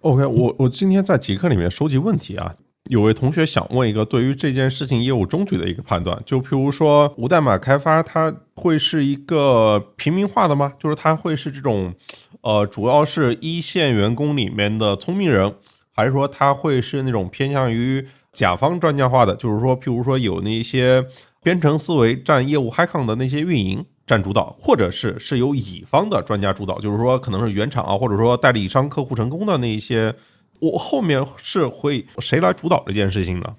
[0.00, 2.54] OK，我我今天在极客里面收集问题啊，
[2.88, 10.72] 有位同学想问一个对于这件事情业务终局的一个判断，就譬如说无代码开发，它会是一个平民化的吗？
[10.78, 11.94] 就是它会是这种
[12.40, 15.54] 呃主要是一线员工里面的聪明人，
[15.92, 18.06] 还是说它会是那种偏向于？
[18.32, 21.04] 甲方专家化的，就是说，譬如说有那些
[21.42, 30.12] 编程思维占业务 Hi 康的那些运营占主导，或者是是由乙方的专家主导，就是说可能是原厂啊，或者说代理商客户成功的那一些，
[30.58, 33.54] 我后面是会谁来主导这件事情呢？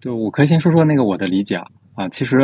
[0.00, 1.64] 对，我可以先说说那个我的理解啊，
[1.94, 2.38] 啊，其实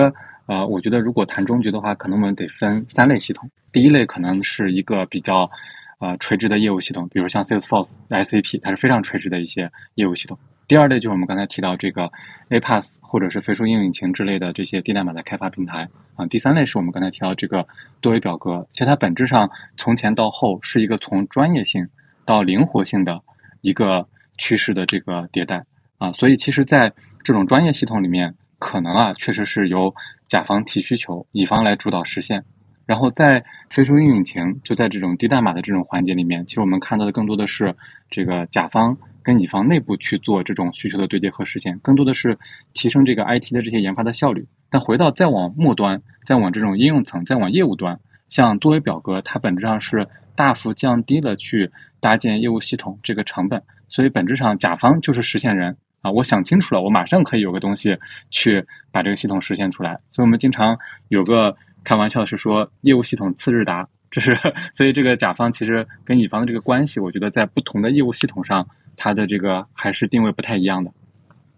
[0.47, 5.51] 啊，我觉得如果谈终局的话，可能我们得分三类系统，第一类可能是一个比较
[5.99, 10.39] 啊垂直的业务系统，比如像 Salesforce、SAP，它是非常垂直的一些业务系统。
[10.69, 12.11] 第二类就是我们刚才提到这个
[12.51, 16.27] Apass 或者是飞书应用引擎之类的这些低代码的开发平台啊。
[16.27, 17.65] 第三类是我们刚才提到这个
[18.01, 21.89] 多维表格，其实它本质上从前到后是一个从专业性
[22.25, 23.21] 到灵活性的
[23.61, 25.65] 一个趋势的这个迭代
[25.99, 26.11] 啊。
[26.11, 29.95] 所以其实，在这种专业系统里面，可能啊确实是由
[30.27, 32.45] 甲方提需求，乙方来主导实现。
[32.87, 37.77] 然后在飞书应用引擎就在这种低代码的这种环节里面，其实我们看到的更多的是
[38.11, 38.97] 这个甲方。
[39.27, 42.39] 跟乙方内部去做这种需求的对接和实现，更多的是
[42.75, 44.47] 提升这个 IT 的这些研发的效率。
[44.71, 53.61] 但回到再往末端，再往这种应用层，再往业务端，像多维表格，它本质上是大幅降低了去搭建业务系统这个成本。
[53.89, 57.99] 所以本质上，甲方就是实现人啊，我想清楚了，我马上可以有个东西
[58.31, 59.99] 去把这个系统实现出来。
[60.09, 64.39] 所以我们经常有个开玩笑是说，业务系统次日达， 这是
[64.73, 68.65] 所以这个甲方其实跟乙方的这个关系，我觉得在不同的业务系统上。
[68.97, 70.91] 它的这个还是定位不太一样的。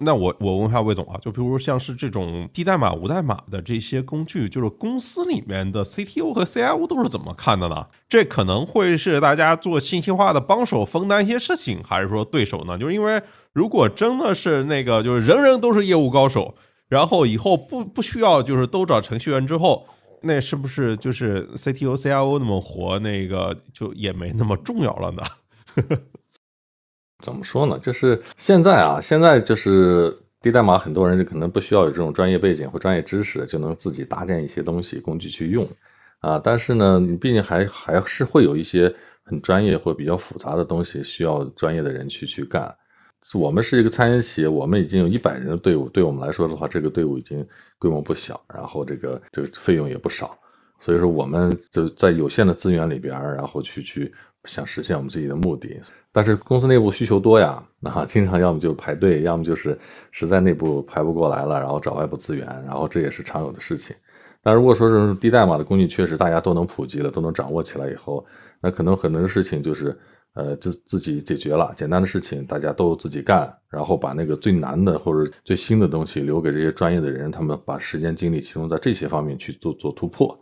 [0.00, 7.84] 那我我问一下魏总啊，就比如像是这种低代码、无代码的这些工具，就是公司里面的 CTO 和 CIO 都是怎么看的呢？
[8.08, 12.78] 这可能会是大家做信息化的帮手，分担一些事情，还是说对手呢？
[12.78, 13.20] 就是因为
[13.52, 16.54] 如果真的是那个，就是人人都是业务高手，
[16.88, 19.84] 然后以后不不需要就是都找程序员之后，
[20.22, 25.24] 那是不是就是 CTO、CIO 那么活，那个就也没那么重要了呢？
[27.24, 27.76] 怎么说呢？
[27.80, 35.68] 就是现在啊，现在就是低代码，很多人就可能不需要有这种专业背景或专业知识，就能自己搭建一些东西工具去用
[36.20, 36.40] 啊。
[36.42, 42.72] 但是呢，你毕竟还还是会有一些很专业或比较复杂的东西需要专业的人去去干。
[43.34, 47.44] 我们是一个餐饮企业，我们已经有一百人的队伍，对我们来说的话，这个队伍已经
[47.80, 50.38] 规模不小，然后这个这个费用也不少，
[50.78, 54.14] 所以说我们就在有限的资源里边，然后去去。
[54.44, 55.80] 想实现我们自己的目的，
[56.12, 59.78] 但是公司内部需求多呀，那经常要么就排队，要么就是
[60.10, 63.94] 实在内部排不过来了，然后找外部资源，然后这也是常有的事情。
[64.42, 68.24] 但如果说是低代码的工具，确实大家都能普及了，都能掌握起来以后，
[68.60, 69.94] 那可能很多事情就是
[70.34, 80.38] 呃自自己解决了，简单的事情大家都自己干，然后把那个最难的或者最新的东西留给这些专业的人，他们把时间精力集中在这些方面去做做突破，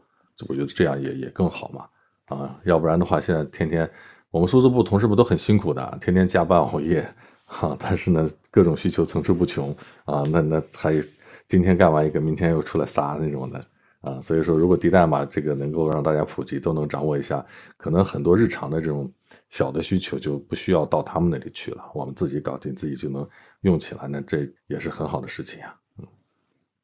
[0.49, 1.87] 我觉得这样也也更好嘛。
[2.27, 3.89] 啊，要不然的话，现在天天
[4.31, 7.09] 我们数字部同事们都很辛苦的，天天加班熬夜，
[7.45, 7.77] 哈。
[7.79, 11.01] 但是呢，各种需求层出不穷啊，那那还
[11.47, 13.65] 今天干完一个，明天又出来仨那种的
[14.01, 14.21] 啊。
[14.21, 17.45] 所以说，如果低代码这个能够让大家普及，都能掌握一下，
[17.77, 19.11] 可能很多日常的这种
[19.49, 23.29] 小的需求就不需要到他们那里去了，我们自己搞定，自己就能
[23.61, 25.75] 用起来，那这也是很好的事情啊。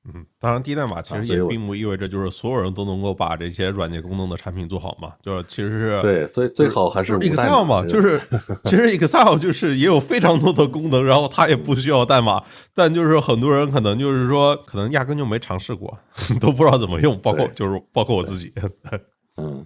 [0.04, 5.12] 嗯，当然，低代码其实也并不意味着就是所有人都能够把这些软件功能的产品做好嘛。
[5.22, 7.86] 就是其实是对，所以最好还是 Excel 嘛。
[7.86, 8.20] 就是
[8.64, 12.42] 其实 Excel 就是也有非常多的功能，然后它也不需要代码，
[12.74, 15.96] 但就是很多人可能就是说，可能压根就没尝试过，
[16.40, 18.52] 都不知道怎么用，包括就是包括我自己。
[19.38, 19.64] 嗯，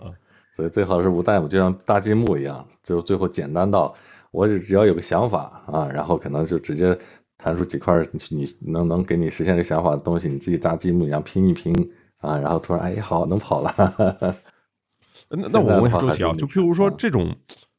[0.55, 3.95] 所以最好是无代码，就像搭积木一样，就最后简单到
[4.33, 6.95] 我只要有个想法啊，然后可能就直接。
[7.47, 11.73] 弹出几块你能能给你实现这想法的东西，你自己搭积木一样拼一拼
[12.19, 13.73] 啊，然后突然哎好能跑了。
[15.31, 17.33] 那 那我问下周琦啊，就譬如说这种，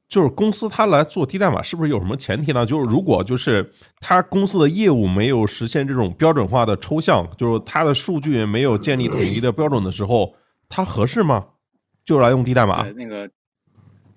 [0.08, 2.66] 就是公司它来做低代码，是不是有什么前提呢？
[2.66, 10.34] 就是如果就是它公司的业务没有实现这种标准化的抽象，就是它的数据没有建立统一的标准的时候，
[10.70, 11.46] 它合适吗？
[12.06, 12.90] 就来用低代码？
[12.92, 13.30] 那个。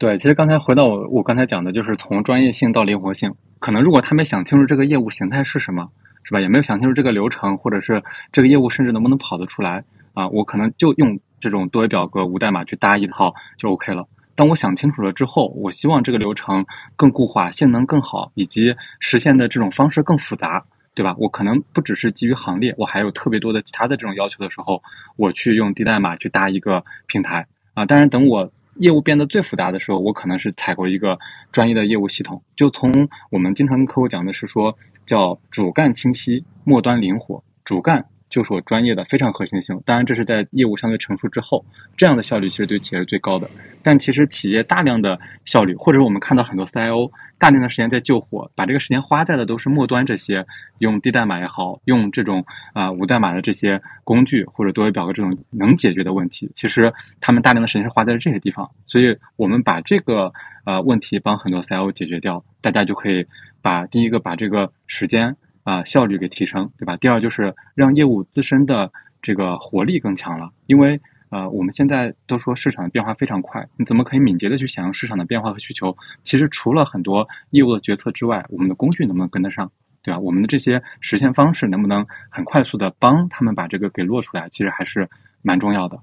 [0.00, 3.30] 对，其实刚才回到我我刚才讲的，就是从专业性到灵活性。
[3.58, 5.90] 可能如果他没想清楚这个业务形态是什么，
[6.22, 6.40] 是吧？
[6.40, 9.84] 也没有想清楚这个流程，或者是这个业务甚至能不能跑得出来
[10.14, 10.26] 啊？
[10.28, 14.06] 我可能就用这种多维表格无代码去搭一套就 OK 了。
[14.34, 16.64] 当我想清楚了之后，我希望这个流程
[16.96, 21.14] 更固化、性能更好，以及实现的这种方式更复杂，对吧？
[21.18, 24.82] 我可能不只是基于行列，我还有特别多的其他的这种要求的时候，
[25.16, 27.84] 我去用低代码去搭一个平台啊。
[27.84, 28.50] 当然，等我。
[28.80, 31.18] 业务变得最复杂的时候，我可能是采购一个
[31.52, 32.42] 专业的业务系统。
[32.56, 32.90] 就从
[33.30, 38.06] 我们经常跟客户讲的是说，叫主干清晰，末端灵活，主干。
[38.30, 41.64] 就是我专业的非常核心性，当然这是在业务相对成熟之后，
[41.96, 43.50] 这样的效率其实对企业是最高的。
[43.82, 50.46] 但其实企业大量的效率，或者我们看到很多 CIO 大量的时间在救火，把这个时间花在的都是末端这些
[50.78, 56.50] 用低代码也好，用这种啊无代码的这些工具或者多维表格这种能解决的问题。
[56.54, 60.32] 其实他们大量的时间是花在了这些地方，所以我们把这个
[60.64, 63.26] 呃问题帮很多 CIO 解决掉，大家就可以
[63.60, 65.36] 把第一个把这个时间。
[65.70, 66.96] 啊，效率给提升，对吧？
[66.96, 68.90] 第二就是让业务自身的
[69.22, 75.96] 这个活力更强了，因为呃，我们现在都说市场的变化非常快，你怎么可以敏捷的去响应市场的变化和需求？
[76.24, 79.70] 其实除了很多业务的决策之外，我们的工具能不能跟得上，
[80.02, 80.18] 对吧？
[80.18, 84.48] 我们的这些实现方式能不能很快速的帮他们把这个给落出来？
[84.48, 85.08] 其实还是
[85.40, 86.00] 蛮重要的。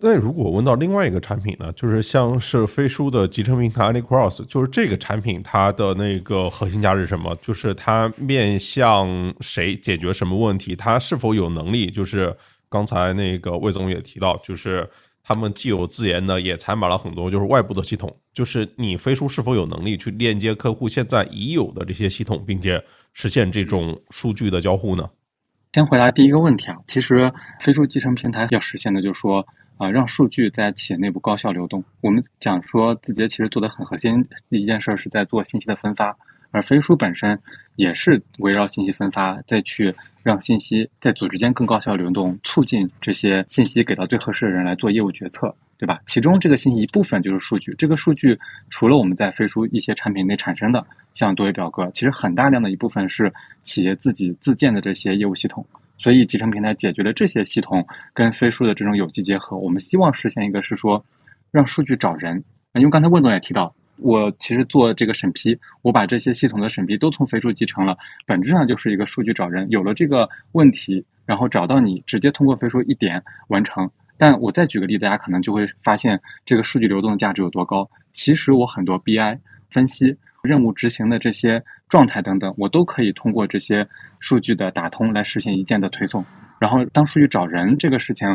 [0.00, 7.34] 那如果问到另外一个产品呢，就是像是飞书的集成平台 AnyCross，就是这个产品它的那个核心价值是什么？
[7.42, 9.08] 就是它面向
[9.40, 10.76] 谁解决什么问题？
[10.76, 11.90] 它是否有能力？
[11.90, 12.36] 就是
[12.68, 14.88] 刚才那个魏总也提到，就是
[15.22, 18.14] 他们既有自研的，也采买了很多就是外部的系统。
[18.32, 25.10] 就是你飞书是否有能力去链接客户现在已有的这些系统，并且实现这种数据的交互呢？
[25.72, 29.46] 先回答第一个问题啊，其实飞书集成平台要实现的，就是说。
[29.80, 31.82] 啊，让数据在企业内部高效流动。
[32.02, 36.14] 我们讲说，字节其实做的很核心一件事儿是在做信息的分发，
[36.50, 37.40] 而飞书本身
[37.76, 45.98] 也是围绕信息分发，再去让信息在组织间更高效流动，促进这些信息给到最合适的人来做业务决策，对吧？
[46.04, 48.38] 其中这个信息一部分就是数据，这个数据
[48.68, 55.64] 除了我们在飞书一些产品内产生的，像多维表格，其实很大量的一部分是企业自己自建的这些业务系统。
[56.02, 59.54] 所以集成平台解决了这些系统跟飞书的这种有机结合。
[59.58, 61.04] 我们希望实现一个是说，
[61.50, 62.42] 让数据找人。
[62.72, 69.68] 因为刚才问总也提到，我其实做这个审批，我把这些系统的审批都从飞书集成了，本质上就是一个数据找人。
[69.68, 73.90] 有了这个问题，然后找到你，直接通过飞书一点完成。
[74.16, 77.86] 但我再举个例，大家可能就会发现这个数据流动的价值有多高。
[78.12, 79.38] 其实我很多 BI
[79.70, 80.16] 分析。
[80.42, 83.86] 任务执行的这些状态等等，我都可以通过这些
[84.18, 86.24] 数据的打通来实现一键的推送。
[86.58, 88.28] 然后，当数据找人这个事情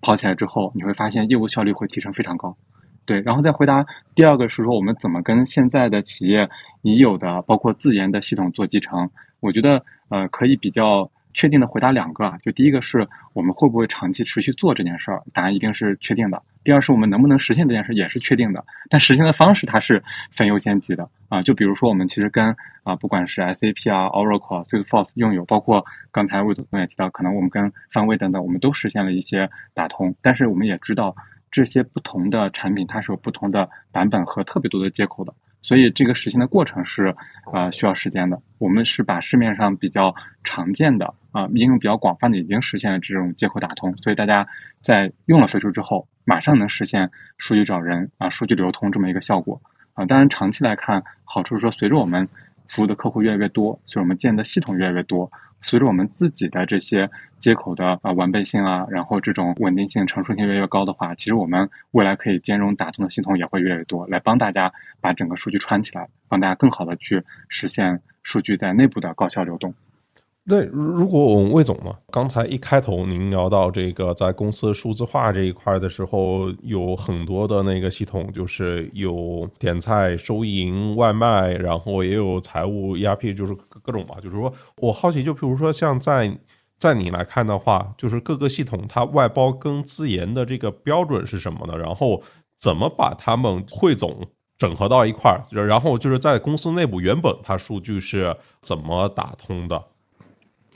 [0.00, 2.56] 跑起来之后，你会发现业务效率会提升非常高。
[3.04, 6.48] 对，然后再回答第二个是说，我们怎么跟现在的企业
[6.82, 9.10] 已有的包括自研的系统做集成？
[9.40, 11.10] 我觉得呃，可以比较。
[11.32, 16.42] 确定的回答两个啊，就第一个是我们会不会长期持续做这件事儿，答案一定是确定的。
[16.62, 21.40] 第二是我们能不能实现这件事也是确定的，但实现的方式它是分优先级的啊。
[21.40, 31.16] 就比如说我们其实跟啊不管是 SAP 啊、Oracle、Salesforce 拥有，包括刚才魏总也提到，可能我们跟范威等等，我们都实现了一些打通，但是我们也知道
[31.50, 35.32] 这些不同的产品它是有不同的版本和特别多的接口的。
[35.62, 37.14] 所以这个实现的过程是，
[37.52, 38.40] 呃，需要时间的。
[38.58, 43.96] 我们是把市面上比较常见的啊，应用比较广泛的，已经实现了这种接口打通。
[43.98, 44.46] 所以大家
[44.80, 49.60] 在用了飞书之后，马上能实现数据找人啊，数据流通这么一个效果
[49.94, 50.04] 啊。
[50.06, 52.26] 当然，长期来看，好处是说，随着我们
[52.68, 55.30] 服务的客户越来越多，所以我们建的系统越来越多，
[55.60, 57.08] 随着我们自己的这些
[57.40, 69.74] 接口的啊完备性啊，然后这种稳定性、成熟性越来越高的话，其实我们未来可以兼容打通的系统也会越来越多，来帮大家把整个数据串起来，帮大家更好的去实现数据在内部的高效流动。
[70.48, 71.94] 对，如果我们魏总呢？
[72.10, 84.16] 刚才一开头您聊到这个在公司数字化这一块的时候，有很多的那个系统，就是有点菜、收银、外卖，然后也有财务 ERP，就是各种吧。
[84.20, 86.36] 就是说我好奇，就比如说像在
[86.80, 91.76] 在你来看的话，就是各个系统它外包跟自研的这个标准是什么呢？
[91.76, 92.22] 然后
[92.56, 94.26] 怎么把它们汇总
[94.56, 95.44] 整合到一块儿？
[95.52, 99.84] 然后就是在公司内部原本它数据是怎么打通的？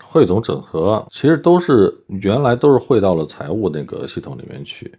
[0.02, 4.94] 汇总整合其实都是原来都是汇到了财务那个系统里面去，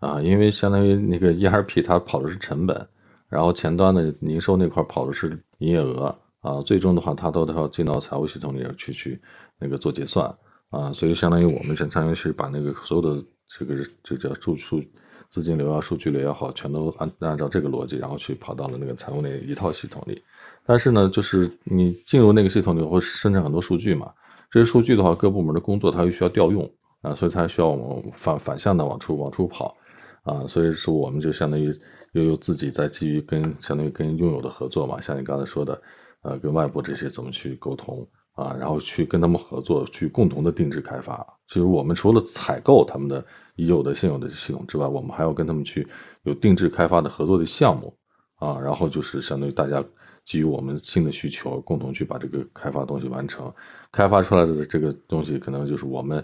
[0.00, 2.88] 啊，因为相当于那个 ERP 它跑的是成本，
[3.28, 9.22] 然后前端的营收那块跑的是营业额，啊，最终的话它都都要进到财务系统里面去去
[9.58, 10.34] 那个做结算，
[10.70, 14.82] 啊，所以相当于我们相当于是把那个所有的这个这叫数数
[15.30, 20.22] 资金流啊、数据流也好，全都按按照这个逻辑，然后去跑到了那个财务那一套系统里。
[20.64, 24.12] 但是呢，就是你进入那个系统里会生成很多数据嘛。
[24.50, 26.70] 这些数据的话，各部门的工作它又需要调用
[27.02, 29.76] 啊，所以它需要我们反反向的往出往出跑
[30.22, 31.70] 啊，所以说我们就相当于
[32.12, 35.82] 又有自己在基于跟相当于跟拥有的合作嘛，像你刚才说的，
[36.22, 38.06] 呃，跟外部这些怎么去沟通
[38.38, 41.26] 啊，然后去跟他们合作，去共同的定制开发。
[41.48, 43.24] 其实我们除了采购他们的
[43.56, 45.86] 已有的现有的系统之外，我们还要跟他们去
[46.22, 47.92] 有定制开发的合作的项目
[48.36, 49.84] 啊，然后就是相当于大家。
[50.24, 53.50] 基于我们新的需求，共同去把这个开发东西完成。
[53.90, 56.22] 开发出来的这个东西，可能就是我们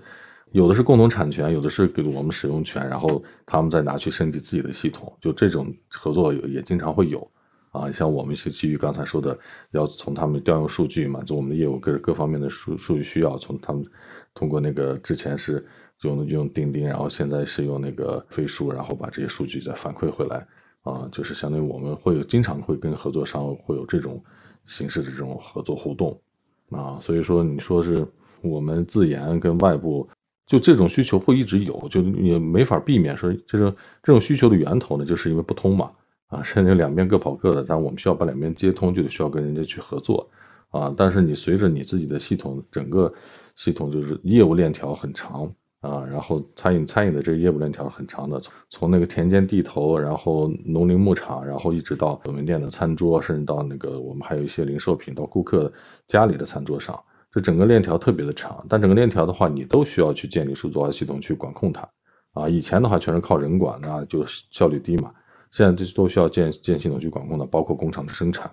[0.53, 5.11] 有的是共同产权，有的是给我们使用权，然后他们再拿去升级自己的系统。
[5.23, 7.27] 就这种合作也经常会有
[7.75, 7.93] 啊。
[7.93, 9.39] 像我们是基于刚才说的，
[9.73, 13.37] 要从他们调用数据，满足我们的业务各各方面的数数据需要。
[13.37, 13.85] 从他们
[14.33, 15.63] 通过那个之前是
[16.01, 20.47] 用用钉钉，然后现在是用那个飞书，然后把这些数据再反馈回来。
[20.85, 24.23] 啊，就是相当于我们会有经常会跟合作商会有这种
[24.67, 26.21] 形式的这种合作互动，
[26.69, 28.07] 啊，所以说你说是
[28.43, 30.07] 我们自研跟外部
[30.47, 35.91] 就这种需求会一直有，就也没法避免说就是这种需求的源头呢，就是因为不通嘛，
[36.35, 40.29] 啊，甚至两边各跑各的，但我们需要把两边接通，就得需要跟人家去合作，
[40.71, 43.13] 啊，但是你随着你自己的系统整个
[43.57, 45.53] 系统就是业务链条很长。
[45.85, 55.71] 啊，然后餐饮餐饮的这个业务链条很长的，从从那个田间地头，然后农林牧场，然后一直到我们店的餐桌，甚至到那个我们还有一些零售品到顾客
[56.07, 56.99] 家里的餐桌上，
[57.31, 58.65] 这整个链条特别的长。
[58.67, 61.87] 但整个链条的话，你都需要去建立数字化系统去管控它。
[62.33, 65.13] 啊，以前的话全是靠人管，那就效率低嘛。
[65.55, 68.51] 现在这都需要建建系统去管控的，包括工厂的生产。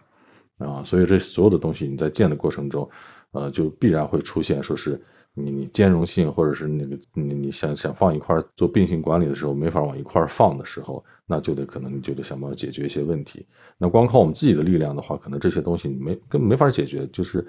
[0.59, 2.89] 啊，所以这所有的东西你在建的过程中，
[3.31, 5.01] 呃，就必然会出现说是。
[5.33, 13.45] 你你兼容性，或者是那个你你想想放一块做并行管理的时候，没法往一块放的时候，那就得可能你就得想办法解决一些问题。
[13.77, 17.47] 那光靠我们自己的力量的话，可能这些东西你没根本没法解决，就是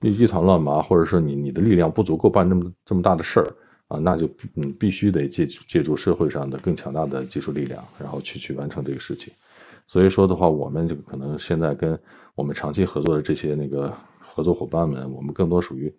[0.00, 3.52] 一一团乱麻，或者说你你的力量不足够办这么这么大的事儿
[3.88, 9.32] 啊，那就嗯必须得借借助社会上的更强大的技术力量，然后去去完成这个事情。
[9.86, 11.98] 所以说的话，我们这个可能现在跟
[12.34, 15.94] 我们长期合作的这些那个合作伙伴们，我们更多属于。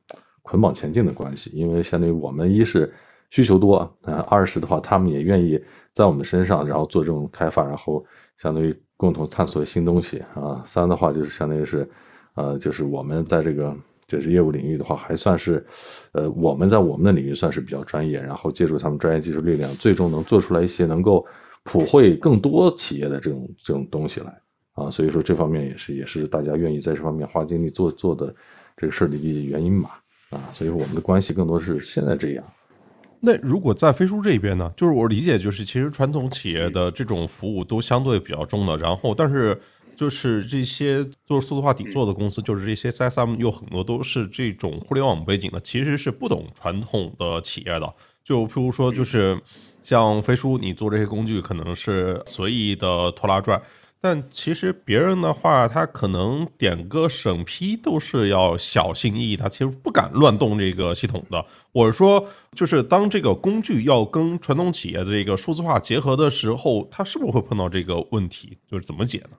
[0.47, 2.93] 捆绑前进的关系，因为相当于我们一是
[3.31, 5.59] 需求多，啊，二是的话，他们也愿意
[5.91, 8.05] 在我们身上，然后做这种开发，然后
[8.37, 10.61] 相当于共同探索新东西啊。
[10.63, 11.89] 三的话就是相当于是，
[12.35, 13.75] 呃，就是我们在这个
[14.07, 15.65] 就是业务领域的话，还算是，
[16.11, 21.25] 呃，我们在我们的领域算是比较专业，然后借助他们专业技术力量，最终能做出来一些能够
[21.63, 24.41] 普惠更多企业的这种这种东西来
[24.73, 24.89] 啊。
[24.89, 28.33] 所以说这方面也是也是大家愿意在这方面花精力做做的
[28.77, 30.01] 这个事儿的一个原因吧。
[30.31, 32.43] 啊，所以说我们的关系更多是现在这样。
[33.19, 34.69] 那如果在飞书这边呢？
[34.75, 39.59] 就是我理解，就是其实传统企业的这种服务都相对比较重的，然后但是
[39.95, 47.93] 就是这些做数字化底座的公司，就是这些 CSM 有很多都是这种互联网背景的，其实是不懂传统的企业的。
[48.23, 49.39] 就譬如说，就是
[49.83, 53.61] 像飞书，你做这些工具可能是随意的拖拉拽。
[54.01, 61.43] 但其实别人的话，他可能点个审批都是要小心翼翼，他其实不敢乱动这个系统的。
[61.71, 68.59] 我是说，就是当这个工具要跟传统企业的这个数字化结合的时候，他是不是会碰到这个问题？
[68.69, 69.37] 就是怎么解呢？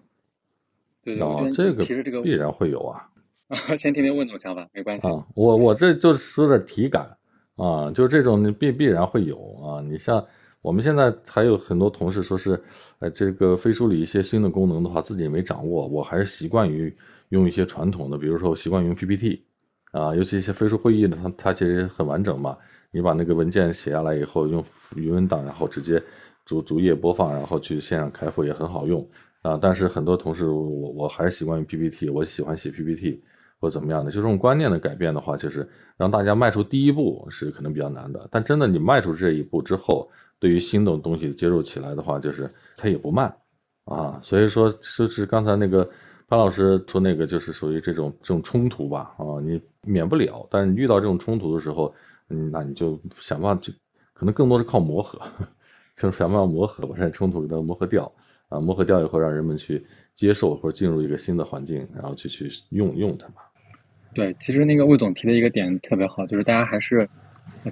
[1.15, 3.09] 对，这个其实这个必然会有啊。
[3.79, 5.25] 先听听问总想法，没关系啊。
[5.35, 7.17] 我我这就是说点体感
[7.55, 9.81] 啊，就是这种必必然会有啊。
[9.81, 10.23] 你像。
[10.63, 12.61] 我们现在还有很多同事说是，
[12.99, 15.87] 呃，这个飞书里一些新的功能的话，自己也没掌握。
[15.87, 16.93] 我还是习惯于
[17.29, 19.45] 用一些传统的，比如说我习惯用 PPT，
[19.93, 22.57] 啊，尤其一些飞书会议的，它它其实很完整嘛。
[22.91, 24.65] 你把那个文件写下来以后，用
[24.97, 26.03] 云文档，然后直接
[26.45, 29.09] 逐逐页播放，然后去线上开会也很好用
[29.47, 29.59] 啊。
[29.61, 33.23] 但是很多同事，我我还是习惯于 PPT，我喜欢写 PPT
[33.61, 34.11] 或怎么样的。
[34.11, 38.29] 就这种观念的改变的话，就是让大家迈出第一步是可能比较难的。
[38.31, 43.35] 但真的你迈出这一步之后，对于新的东西接受起来的话，就是它也不慢
[43.85, 44.19] 啊。
[44.23, 45.89] 所以说，就是刚才那个
[46.29, 50.47] 潘老师说那个，就是属于这种这种冲突吧啊，你免不了。
[50.51, 51.95] 但是遇到这种冲突的时候，
[52.29, 53.73] 嗯，那你就想办法，就
[54.13, 55.21] 可能更多是靠磨合，
[55.97, 58.13] 就是想办法磨合，把这冲突给它磨合掉
[58.49, 59.85] 啊，磨合掉以后，让人们去
[60.15, 63.35] 接受或者进入一个新的环境，然后去去用用它嘛。
[64.15, 67.09] 对，其实那个魏总提的一个点特别好，就是大家还是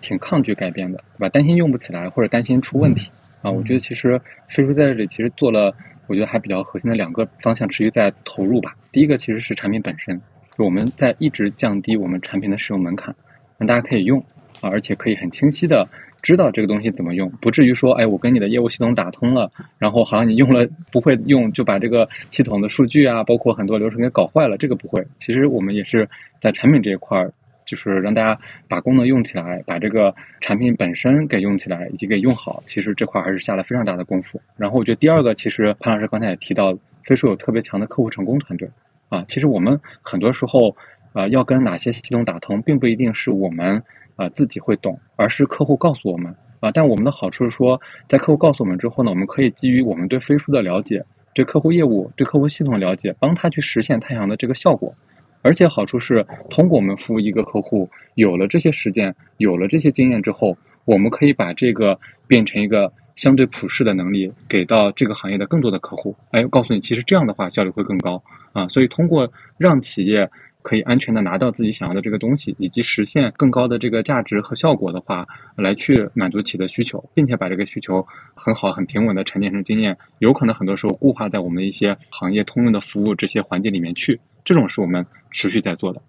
[0.01, 1.29] 挺抗拒改变的，对吧？
[1.29, 3.09] 担心用不起来或者担心出问题
[3.43, 3.51] 啊。
[3.51, 4.20] 我觉得其实
[4.51, 5.75] 飞书在这里其实做了，
[6.07, 8.75] 我觉得还比较核心的两个方向，持续在投入吧。
[8.93, 10.20] 第一个其实是产品本身，
[10.59, 13.14] 就我们在一直降低我们产品的使用门槛，
[13.59, 14.25] 让大家可以用。
[14.61, 15.85] 啊，而且可以很清晰的
[16.25, 24.57] 知道这个东西怎么用，不至于说，哎，我跟你的业务系统打通了，然后好像你用了不会用，就把这个系统的数据啊，包括很多流程给搞坏了。
[24.57, 25.07] 这个不会。
[25.18, 26.09] 其实我们也是
[26.41, 27.31] 在产品这一块儿，
[27.66, 32.62] 就是让大家把功能用起来，把这个产品本身给用起来，以及给用好。
[32.64, 34.41] 其实这块还是下了非常大的功夫。
[34.57, 38.66] 然后我觉得第二个，其实潘老师刚才也提到，飞书有特别强的客户成功团队
[39.11, 39.22] 啊。
[39.29, 40.75] 其实我们很多时候，
[41.12, 43.83] 呃，要跟哪些系统打通，并不一定是我们。
[44.17, 46.71] 啊，自己会懂，而是客户告诉我们啊。
[46.71, 51.05] 但我们的好处是说，在客户告诉我们之后呢，我们可以基于我们对飞书的了解、
[51.35, 54.95] 对客户业务、对客户系统了解，帮他去实现太阳的这个效果。
[55.43, 66.17] 而且好处是，通过我们服务一个客户，有了这些实践，有了这些经验之后，我们可以把这个变成一个相对普适的能力，给到这个行业的更多的客户。
[66.31, 68.67] 哎，告诉你，其实这样的话效率会更高啊。
[68.69, 70.31] 所以通过让企业。
[70.65, 78.05] 可以安全的拿到自己想要的这个东西，以及实现更高的这个价值和效果的话，来去满足企业的需求，并且把这个需求
[78.35, 86.01] 很好、很平稳的沉淀成经验，有可能很多时候固化在我们的一些行业通用的服务这些环节里面去，这种是我们持续在做的。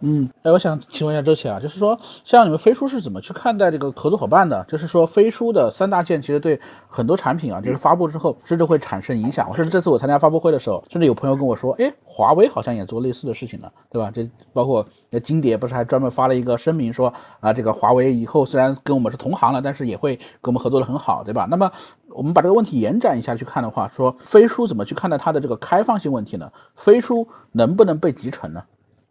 [0.00, 4.64] 嗯，哎，我想请问一下周琦啊，就是说，像你们飞书是怎么去看待这个合作伙伴的？
[4.68, 9.52] 就是说，飞书的三大件其实对很多产品啊，就是发布之后甚至会产生影响。
[9.54, 14.08] 甚至这次我参加发布会的时候，甚至有朋友跟我说，哎，华为好像也做类似的事情了，对吧？
[14.14, 21.48] 这包括那金蝶不是还专门发了一个声明说啊，这个华为以后虽然跟我们是同行了，但是也会跟我们合作的很好，对吧？
[21.50, 21.68] 那么
[22.10, 26.48] 我们把这个问题延展一下去看的话，说飞书怎么去看待它的这个开放性问题呢？
[26.76, 28.62] 飞书能不能被集成呢？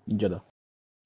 [0.06, 0.40] 你觉得？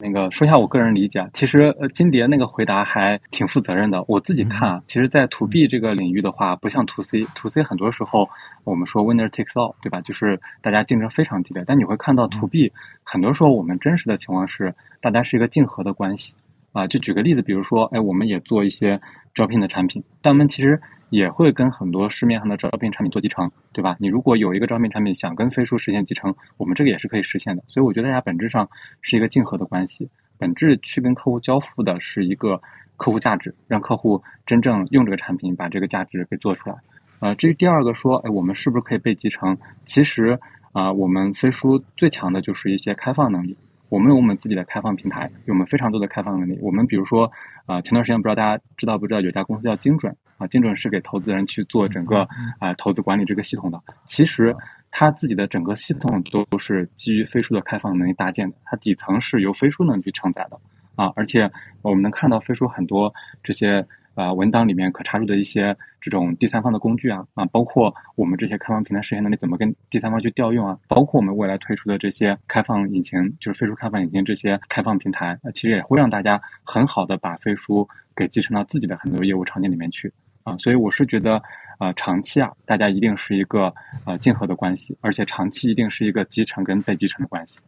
[0.02, 4.04] 那个说一下我个人理解，其实呃金蝶那个回答还挺负责任的。
[4.08, 8.28] 我自己看啊，其实，在 to B 这个领域的话，不像 to C，to C 很多时候
[8.64, 10.02] 我们说 winner takes all，对吧？
[10.02, 11.64] 就是大家竞争非常激烈。
[11.68, 12.74] 但你会看到 to B，
[13.04, 16.34] 很多时候我们真实的情况是，大家是一个竞合的关系
[16.74, 16.88] 啊。
[16.88, 19.00] 就举个例子，比如说，哎，我们也做一些
[19.36, 20.82] 招聘的产品，但我们其实。
[21.12, 23.98] 也会跟很多市面上的招聘产品做集成，对吧？
[24.00, 27.62] 你如果有一个招聘产品想跟飞书实现集成，我们这个也是可以实现的。
[27.68, 28.70] 所以我觉得大家本质上
[29.02, 30.10] 是一个竞合的关系，
[30.40, 32.62] 本质去跟客户交付的是一个
[32.96, 36.78] 客户价值，让客户真正用这个产品把这个价值给做出来。
[37.20, 39.58] 呃，至于第二个说，哎，我们是不是可以被集成？
[39.86, 40.40] 其实
[40.72, 43.58] 啊，我们飞书最强的就是一些开放能力。
[43.90, 46.58] 我们有我们自己的开放平台，有我们非常多的开放能力。
[46.62, 47.30] 我们比如说，
[47.66, 52.28] 啊，前段时间不知道大家知道不知道，有家公司叫精准啊，精准是给投资人去做整个
[52.60, 53.80] 啊投资管理这个系统的。
[54.06, 54.56] 其实
[54.90, 60.60] 它自己的整个系统都是基于飞书的开放能力搭建的，它底层是由飞书能力去承载的
[60.96, 61.14] 啊。
[61.16, 61.50] 而且
[61.84, 63.14] 我们能看到飞书很多
[63.44, 63.86] 这些。
[64.14, 80.12] 啊，文档里面可插入的一些这种第三方的工具啊，啊，包括我们这些开放平台实现能力怎么跟第三方去调用啊，包括我们未来推出的这些开放引擎，就是飞书开放引擎这些开放平台，其实也会让大家很好的把飞书给集成到自己的很多业务场景里面去
[80.44, 81.42] 啊，所以我是觉得，
[81.80, 83.74] 呃，长期啊，大家一定是一个
[84.06, 87.60] 呃竞合的关系，而且长期一定是一个集成跟被集成的关系。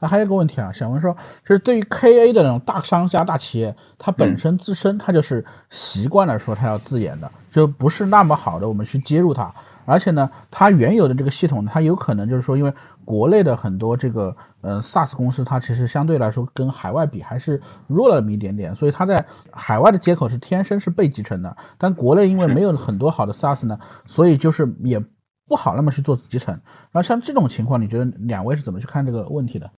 [0.00, 1.12] 那还有一个问题啊，想问说，
[1.44, 9.52] 就是对于 KA 的那种大商家、大企业，它本身自身它就是习惯了说它要自研的，就不是那么好的我们去接入它。
[9.84, 12.70] 而且呢，它原有的这个系统，它有可能就是说，因为
[13.06, 21.56] 国内的很多这个呃 SaaS 公司，它其实相对来说跟海外比还是弱了那么一点点，所以它在海外的接口是天生是被集成的。
[21.78, 25.02] 但国内因为没有很多好的 SaaS 呢，所以就是也
[25.46, 26.52] 不好那么去做集成。
[26.52, 29.70] 然后像这种情况，你觉得两位是怎么去看这个问题的？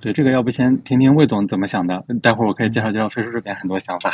[0.00, 2.04] 对这个，要不先听听魏总怎么想的？
[2.22, 4.12] 待会儿我可以介绍介绍飞书这边很多想法。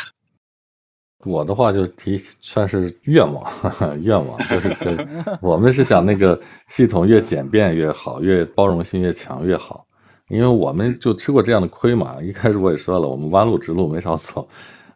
[1.25, 3.45] 我的话就提算是愿望，
[4.03, 5.07] 愿望就是是，
[5.41, 9.87] 我们是想那个系统越简便越好，越包容性越强越好。
[10.29, 12.17] 因为我们就吃过这样的亏嘛。
[12.23, 14.49] 一开始我也说了，我们弯路直路没少走，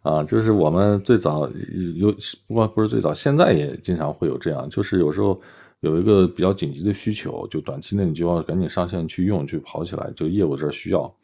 [0.02, 1.48] 啊，就是我们最早
[1.96, 2.12] 有
[2.48, 5.40] 不光不是最早，现在也经常会有这样，就是有时候
[5.80, 11.14] 有一个比较紧急的需求，就短期内你就要赶紧上线去用，去跑起来，就业务这需要。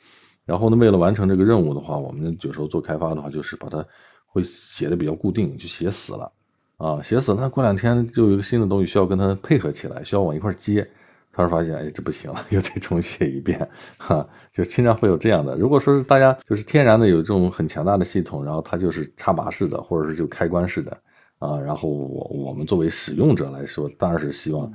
[0.45, 3.85] 然后呢，为了完成这个任务的话，我们有时候做开发的话，就是把它
[4.27, 6.33] 会写的比较固定，就写死了，
[6.77, 10.87] 啊，写死了，那过两天就有一个新的东西需要跟它配合起来，需要往一块接。
[11.35, 15.57] 突然发现，哎，这不行了，又得重写一遍， 哈，就经常会有这样的。
[15.57, 20.95] 如果说是大家就是天然的有这种很强大的系统，然后它就是插拔式的，或者是就开关式的，
[21.43, 24.73] 啊，然后我我们作为使用者来说，当然是希望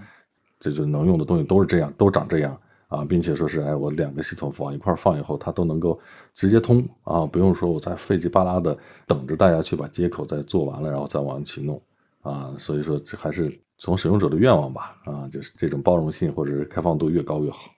[0.60, 2.60] 这就能用的东西都是这样，都长这样
[2.90, 6.00] 啊，并且说是，哎，我两个系统往一块放以后，它都能够
[6.34, 11.82] 直接通啊，不用说我再费劲巴拉的等着大家去把接口再做完了，然后再往起弄
[12.22, 13.52] 啊，所以说这还是。
[13.80, 17.70] 从使用者的愿望吧，啊，就是这种包容性或者是开放度越高越好。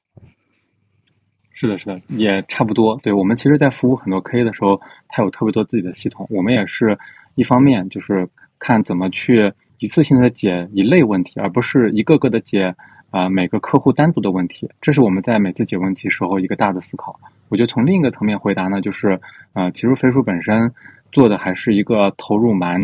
[1.52, 2.98] 是的，是的，也差不多。
[3.04, 4.80] 对我们其实，在服务很多 K 的时候，
[5.10, 6.26] 它有特别多自己的系统。
[6.30, 6.98] 我们也是
[7.36, 8.30] 一方面就是
[8.60, 12.76] 看怎么去一次性的解一类问题，而不是一个个的解
[13.10, 14.70] 啊每个客户单独的问题。
[14.82, 17.20] 这是我们在每次解问题时候一个大的思考。
[17.48, 19.20] 我觉得从另一个层面回答呢，就是
[19.54, 20.72] 呃，其实飞书本身
[21.12, 22.80] 做的还是一个投入蛮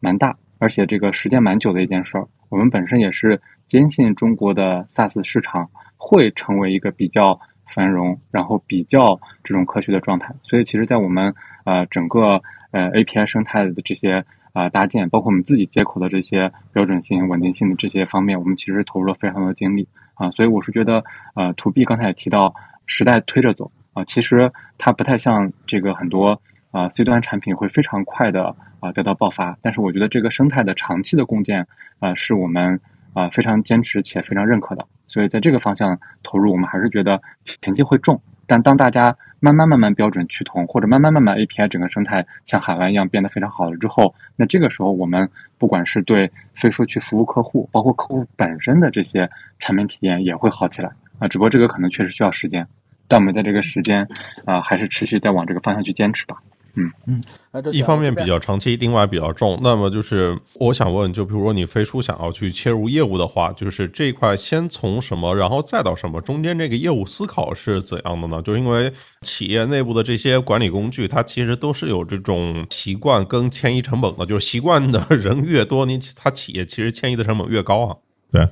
[0.00, 2.26] 蛮大，而且这个时间蛮久的一件事儿。
[2.48, 7.38] 我们本身也是坚信中国的 SaaS 市场会成为一个比较
[7.74, 10.34] 繁荣，然后比较这种科学的状态。
[10.44, 12.40] 所以，其实，在我们呃整个
[12.70, 14.24] 呃 API 生态的这些
[14.58, 20.30] 啊搭建，包括我们自己接口的这些标准性、稳定性的这些方面，我们其实投入了非常多的精力啊。
[20.32, 21.04] 所以，我是觉得
[21.34, 22.52] 呃，To B 刚才也提到，
[22.86, 26.40] 时代推着走啊，其实它不太像这个很多
[26.72, 28.56] 啊 C 端产品会非常快的。
[28.80, 31.66] 啊，得到爆发，但是我觉得这个生态的长期的共建，
[31.98, 32.78] 啊，是我们
[33.12, 34.86] 啊非常坚持且非常认可的。
[35.08, 38.22] 所以在这个方向投入，我们还是觉得前期会重。
[38.46, 45.28] 但当大家慢慢慢慢标准趋同，或者慢慢慢慢 API 整个生态像海外一样变得非常好了之后，那这个时候我们
[45.58, 49.28] 不管是对飞书去服务客户，包括客户本身的这些
[49.58, 51.28] 产品体验也会好起来啊。
[51.28, 52.66] 只不过这个可能确实需要时间，
[53.06, 54.06] 但我们在这个时间
[54.44, 56.36] 啊，还是持续在往这个方向去坚持吧。
[56.78, 57.22] 嗯
[57.52, 59.58] 嗯，一方面比较长期，另外比较重。
[59.62, 68.40] 那么就是我想问，就比如说你飞书想要去切入业务的话，就是这一块先从什么，然后再到什么，中间这个业务思考是怎样的呢？
[68.42, 77.96] 就是因为企业内部的这些管理工具，它其实都是有这种习惯跟迁移成本的，就是习惯的人越多，你它企业其实迁移的成本越高啊。
[78.30, 78.46] 对，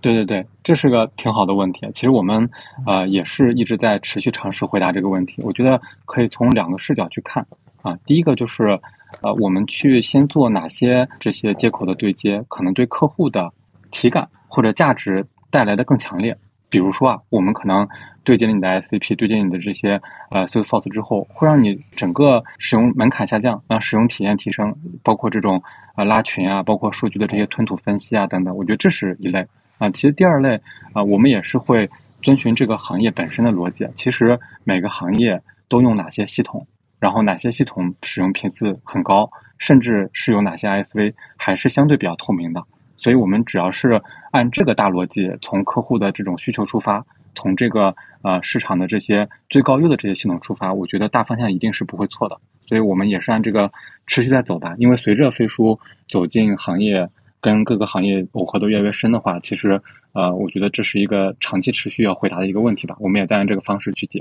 [0.00, 1.86] 对对对，这是个挺好的问题。
[1.92, 2.48] 其实我们
[2.86, 5.42] 呃也是一直在持续尝试回答这个问题。
[5.42, 7.44] 我觉得可以从两个视角去看。
[7.86, 8.78] 啊，第一个就是，
[9.22, 13.48] 呃，我们去先做哪些这些接口的对接，可能对客户的
[13.92, 16.36] 体感或者价值带来的更强烈。
[16.68, 17.86] 比如说啊，我们可能
[18.24, 24.74] 对接了你的 SCP，对接你的这些呃 Salesforce 之后，会让你整个使用门槛下降，让使用体验提升，
[25.04, 25.62] 包括这种
[25.94, 28.56] 呃拉群啊，包括数据的这些吞吐分析啊等等。
[28.56, 29.46] 我觉得这是一类
[29.78, 29.88] 啊。
[29.90, 30.60] 其实第二类
[30.92, 31.88] 啊，我们也是会
[32.20, 33.86] 遵循这个行业本身的逻辑。
[33.94, 36.66] 其实每个行业都用哪些系统？
[36.98, 39.28] 然后哪些系统使用频次很高，
[39.58, 42.62] 甚至是有哪些 SV 还是相对比较透明的？
[42.96, 44.00] 所以我们只要是
[44.32, 52.36] 按这个大逻辑，从客户的这种需求出发，从这个呃市场的这些最高优的这些系统出发，我觉得大方向一定是不会错的。
[52.66, 53.70] 所以我们也是按这个
[54.06, 54.74] 持续在走吧。
[54.78, 55.78] 因为随着飞书
[56.08, 57.08] 走进行业，
[57.40, 59.80] 跟各个行业耦合的越来越深的话，其实
[60.14, 62.96] 呃，我觉得这是一个长期持续要回答的一个问题吧。
[62.98, 64.20] 我们也在按这个方式去解。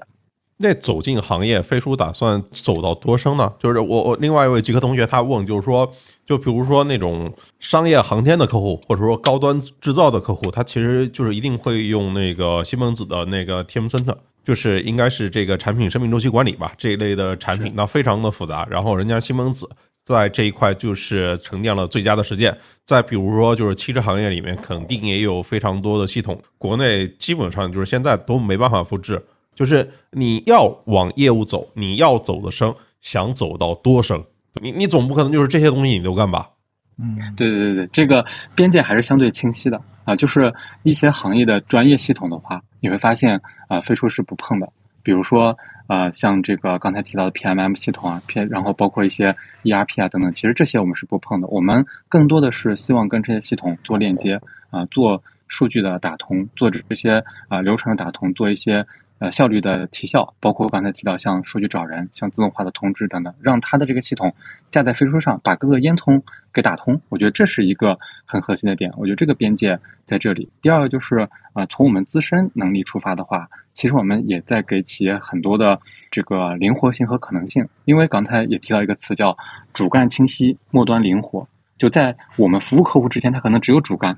[0.58, 3.52] 那走进行业，飞书打算走到多深呢？
[3.60, 5.92] 就是我我另外一位极客同学他问，就是说，
[6.26, 18.66] 就比如说那种商业航天的客户，或者说高端制造的客户，他其实就是一定会用那个西门子的那个 TM Center，就是应该是这个产品生命周期管理吧这一类的产品，那非常的复杂。
[18.72, 19.70] 然后人家西门子
[20.06, 22.58] 在这一块就是沉淀了最佳的实践。
[22.86, 29.22] 再比如说，就是汽车行业里面肯定也有非常多的系统，国内基本上就是现在都没办法复制。
[29.56, 34.22] 就是你要往业务走，你要走的深，想走到多深，
[34.62, 36.50] 你你总不可能就是这些东西你都干吧？
[36.98, 38.26] 嗯，对对对对，这个
[38.56, 40.16] 边界还是相对清晰的啊。
[40.16, 40.54] 就是
[40.84, 44.70] 一些行业的专业系统的话，你会发现啊，飞书是不碰的。
[45.04, 51.48] 比如说啊，像这个刚才提到的 PMM 系统啊，P，然后包括一些 ERP 啊等等，其实这些我们是不碰的。
[51.48, 54.40] 我们更多的是希望跟这些系统做链接
[54.70, 58.86] 啊，做数据的打通，做这些啊流程的打通，做一些。
[59.20, 64.34] 呃效率的提效，包括刚才提到像数据找人、像自动化的通知等等，让它的这个系统
[64.72, 66.22] 架在飞书上，把各个烟囱
[66.54, 67.00] 给打通。
[67.10, 68.92] 我觉得这是一个很核心的点。
[68.98, 70.50] 我觉得这个边界在这里。
[70.62, 75.80] 第二个就是呃，从我们自身能力出发的话，其实我们也在给企业很多的
[76.12, 77.68] 这个灵活性和可能性。
[77.86, 79.38] 因为刚才也提到一个词叫
[79.74, 81.48] 主干清晰，末端灵活。
[81.78, 84.16] 就在我们服务客户之前，他可能只有主干，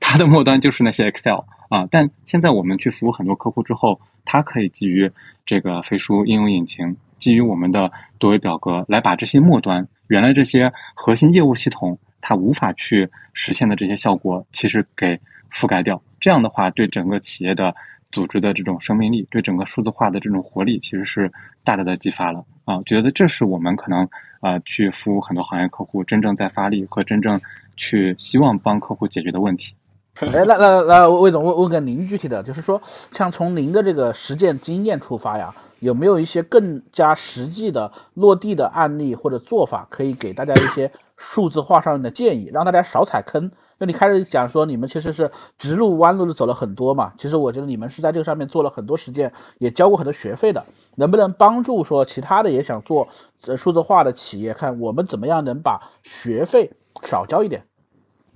[0.00, 1.38] 他的末端就是那些 Excel
[1.68, 1.86] 啊。
[1.90, 5.10] 但现在我们去服务很多客户之后，它可以基于
[5.44, 15.18] 这个飞书应用引擎，基于我们的多维表格，来把这些末端原来这些核心业务系统它无法去实现的这些效果，其实给
[15.52, 16.02] 覆盖掉。
[16.20, 17.74] 这样的话，对整个企业的
[18.12, 21.32] 组织的这种生命力，对整个数字化的这种活力，其实是
[21.64, 22.82] 大大的激发了啊。
[22.86, 24.08] 觉得这是我们可能。
[24.40, 27.40] 啊，去服务很多行业客户，真正在发力和真正
[27.74, 29.74] 去希望帮客户解决的问题。
[30.32, 32.80] 哎，那那那魏总问问个您具体的，就是说，
[33.12, 43.50] 像从您的这个实践经验出发呀，有没有一些更加实际的落地的案例或者做法，可以给大家一些数字化上面的建议，让大家少踩坑？
[43.78, 50.64] 就你开始讲说，你们其实是直路弯路的走了很多嘛，其实我觉得你们是在这个上面做了很多实践，也交过很多学费的。
[50.94, 53.06] 能不能帮助说其他的也想做
[53.46, 56.70] 呃数字化的企业，看我们怎么样能把学费
[57.02, 57.62] 少交一点？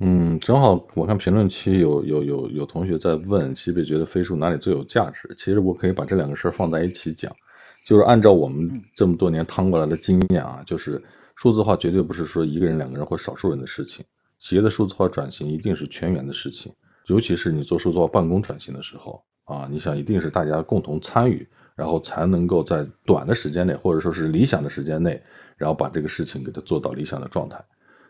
[0.03, 5.35] 嗯，正好我看评论区有有有有同学在问，西北觉得飞书哪里最有价值？
[5.37, 7.31] 其实我可以把这两个事儿放在一起讲，
[7.85, 11.03] 就是按照我们这么多年趟过来的经验啊，就是
[11.37, 14.03] 数字化绝对不是说一个人、两个人或少数人的事情，
[14.39, 16.73] 企业的数字化转型一定是全员的事情，
[17.07, 21.47] 尤其是你做数字化办公转型的时候啊，你想一定是大家共同参与。
[21.77, 25.19] 然后才能够在短的时间内，或者说是理想的时间内，
[25.57, 27.57] 然后把这个事情给它做到理想的状态。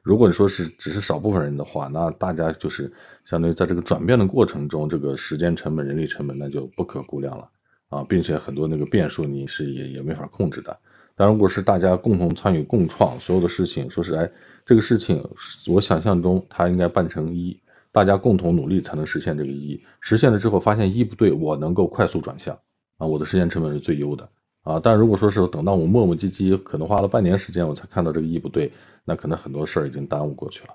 [0.02, 2.90] 如果你说是只是少部分人的话，那大家就是
[3.24, 7.48] 相当于在这个转变的过程中，这个时间成本、人力成本那就不可估量了
[7.90, 10.76] 啊，并且很多那个变数你是也也没法控制的。
[11.14, 14.30] 但如果是大家共同参与、共创所有的事情，说是哎，
[14.64, 15.22] 这个事情
[15.68, 17.60] 我想象中它应该办成一，
[17.92, 19.78] 大家共同努力才能实现这个一。
[20.00, 22.58] 实现了之后发现一不对，我能够快速转向。
[22.96, 24.26] 啊，我的时间成本是最优的
[24.62, 24.78] 啊！
[24.82, 28.70] 但如果说是等到我磨磨唧唧，可能花了半年时间我才看到这个一不对，
[29.04, 30.74] 那可能很多事儿已经耽误过去了。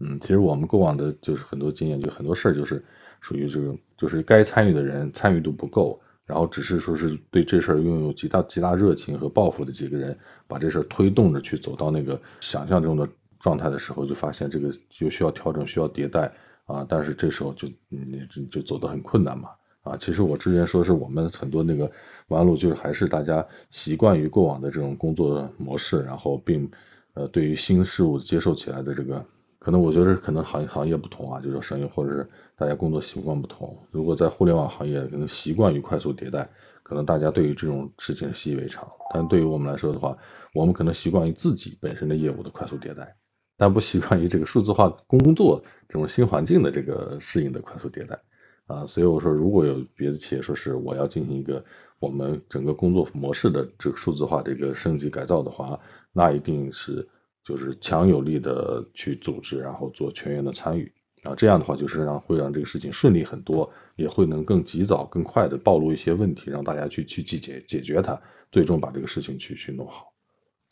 [0.00, 2.82] 嗯，其实我们过往的就是很多经验，就很多事儿就是
[3.20, 10.16] 属于这个，就是该参与的人参与度不够，然后只是说是对这事儿拥有极大极大热情和抱负的几个人，
[10.46, 13.08] 把这事儿推动着去走到那个想象中的
[13.40, 16.32] 状态的时候，就发现这个就需要调整，需要迭代
[16.66, 16.84] 啊！
[16.88, 19.50] 但是这时候就你就就走得很困难嘛。
[19.84, 21.90] 啊，其实我之前说是我们很多那个
[22.28, 26.68] 弯路，就是还是大家习惯于过往的这种工作模式，然后并
[27.12, 29.24] 呃对于新事物接受起来的这个，
[29.58, 32.26] 可能我觉得可能行行业不同啊，就是生意或者是
[32.56, 33.76] 大家工作习惯不同。
[33.90, 36.48] 如果在互联网行业可能习惯于快速迭代，
[36.82, 38.90] 可能大家对于这种事情习以为常。
[39.12, 40.16] 但对于我们来说的话，
[40.54, 43.14] 我们可能习惯于自己本身的业务的快速迭代，
[43.58, 48.18] 但不习惯于这个数字化工作这种新环境的这个适应的快速迭代。
[48.66, 51.62] 啊，所以我说，如果有别的企业说是我要进行一个
[51.98, 55.78] 我们整个工作模式的这个数字化这个升级改造的话，
[56.12, 57.06] 那一定是
[57.44, 60.90] 就是强有力的去组织，然后做全员的参与
[61.24, 68.18] 啊，这样的话就是让会让这个事情顺利很多，也会能更及早、更快的暴露一些问题，让大家去去解解解决它，
[68.50, 70.13] 最终把这个事情去去弄好。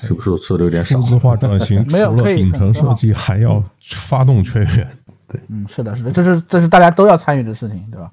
[0.01, 0.97] 是不是说的有点少？
[0.97, 4.89] 数字化转型 除了顶层设计，还要发动全员。
[5.29, 8.11] 对，嗯，是的，是的，这是这是大家都要参与的事情，对吧？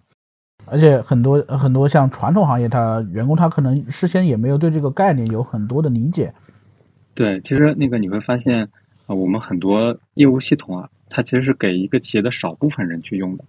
[0.72, 6.32] 而且很多很多像传统行业，他员工他可能事先也没有对这个概念有很多的理解。
[7.16, 8.62] 对，其实那个你会发现
[9.08, 13.44] 啊，我们很多业务系统啊，它其实是给一个企业的少部分人去用的，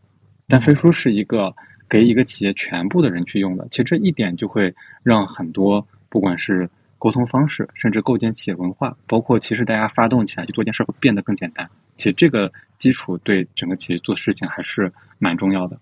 [0.49, 1.55] 但飞书是一个
[1.89, 3.68] 给一个企业全部的人去用的。
[3.70, 6.68] 其实这一点就会让很多不管是
[7.01, 11.68] 沟通方式，甚至构建企业文化，包括其实大家发动起来去做件事会变得更简单。
[11.96, 15.76] 其实这个基础对整个企业做事情还是蛮重要的。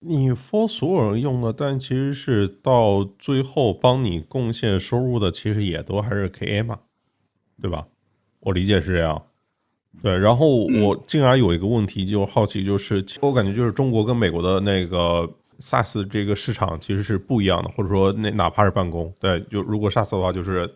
[0.00, 6.78] 你 for 所有人用的，但其实是到最后帮你贡献收入的，其实也都还是 KA 嘛，
[7.60, 7.88] 对吧？
[8.40, 9.20] 我理解是这样。
[10.00, 15.28] 对，然后我进而有一个问题，就好奇，就是我感觉就是中国跟美国的那个
[15.60, 20.68] SaaS 这个市场其实是不一样的，或者说那哪怕是办公，对，就如果 SaaS 的话，就是。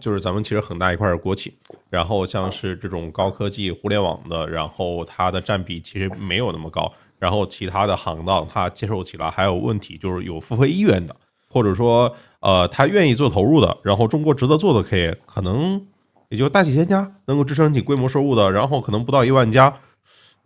[0.00, 1.52] 就是咱们其实很大一块是国企，
[1.90, 11.14] 然后像是这种高科技互联网的，然后它的占比其实没有那么高，然后其他的行当它接受起来还有问题，就是有付费意愿的，
[11.50, 15.86] 或者说呃他愿意做投入的，然后中国值得做的可以可能
[16.30, 19.74] 也就大几千家能够支撑起规模收入的，然后可能不到一万家，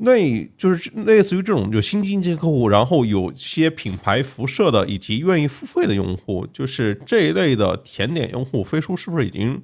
[0.03, 9.62] 那就是类似于这种就新经济客户，然后有些品牌辐射的以及愿意付费的用户，就是这一类的甜点用户，飞书是不是已经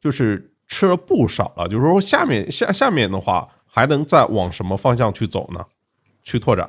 [0.00, 1.66] 就是吃了不少了？
[1.66, 5.64] 就是说下面下下面的话还能再往什么方向去走呢？
[6.22, 6.68] 去拓展？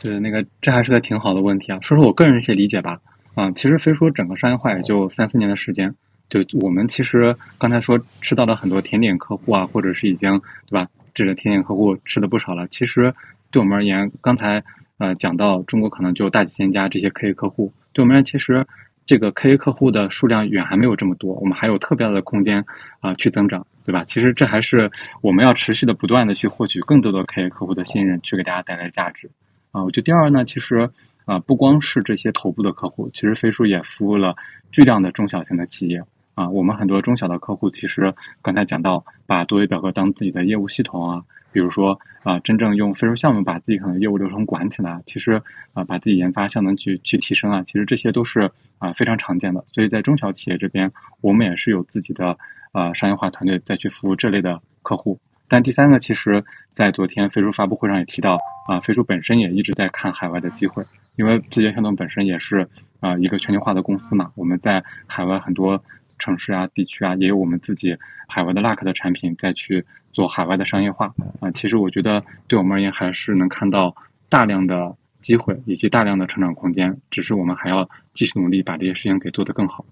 [0.00, 1.78] 对，那个这还是个挺好的问题啊。
[1.82, 2.98] 说说我个人一些理解吧。
[3.34, 5.94] 啊，其实飞书整个商业化也就三四年的时间。
[6.28, 10.88] 对我们其实刚才说吃到了很多甜点客户啊，或者是已经对吧？
[11.14, 12.66] 这个甜点客户吃的不少了。
[12.68, 13.12] 其实
[13.50, 14.62] 对我们而言，刚才
[14.98, 18.66] 呃讲到中国可能就大几千家这些 KA 客户，对我们而言，其实
[19.04, 22.64] 这个 KA 客户的数量远还没有这么多，我们还有特别大的空间
[23.00, 24.04] 啊去增长，对吧？
[24.04, 24.90] 其实这还是
[25.20, 29.28] 我们要持续的不断的去获取更多的 KA 客户的信任，去给大家带来价值
[29.72, 29.82] 啊。
[29.82, 30.88] 我觉得第二呢，其实
[31.24, 34.34] 啊不光是这些头部的客户，其实飞书也服务了
[34.70, 36.02] 巨量的中小型的企业。
[36.42, 38.12] 啊，我们很多中小的客户，其实
[38.42, 41.22] 刚才讲到，把多维表格当自己的业务系统啊，
[41.52, 45.40] 比如说啊，真正用飞书项目把自己可能业务流程管起来，其实
[45.72, 49.64] 啊，把自己研发效能去去提升啊，其实这些都是啊非常常见的。
[49.72, 50.90] 所以在中小企业这边，
[51.20, 52.36] 我们也是有自己的
[52.72, 55.20] 啊商业化团队再去服务这类的客户。
[55.48, 58.38] 但第三个，其实在昨天飞书发布会上也提到
[58.68, 60.82] 啊，飞书本身也一直在看海外的机会，
[61.16, 62.66] 因为字节跳动本身也是
[63.00, 65.84] 啊一个全球化的公司嘛，我们在海外很多。
[66.22, 67.96] 城市啊，地区啊，也有我们自己
[68.28, 71.50] 海外的 Luck 的产品再去做海外的商业化啊。
[71.50, 73.92] 其实我觉得对我们而言，还是能看到
[74.28, 76.96] 大量的机会以及大量的成长空间。
[77.10, 79.84] 只是我们还要继续努力，把这些事情给做得更好。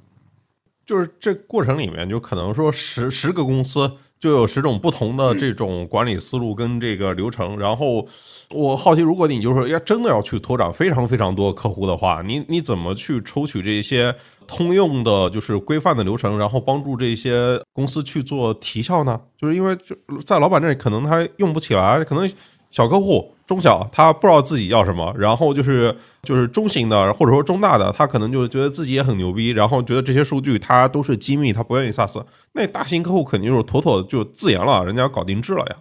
[0.91, 3.89] 就是这过程里面，就可能说十十个公司。
[4.19, 8.07] 就有十种不同的这种管理思路跟这个流程，然后
[8.51, 14.15] 我好奇，如果你就是要真的要去拓展非常非常多客户的话，你你怎么去抽取这些
[14.47, 19.19] 通用的，就是规范的流程，然后帮助这些公司去做提效呢？
[19.39, 22.31] 就是因为就在老板这里，可能他用不起来，可能。
[22.71, 32.25] 小客户、中小，他不知道自己要什么，然后就是就是中型的或者说中大的，他可能就是觉得自己也很牛逼，然后觉得这些数据他都是机密，他不愿意 SaaS。
[32.53, 35.77] 那大型客户肯定就是妥妥就自研了，人家搞定制了呀。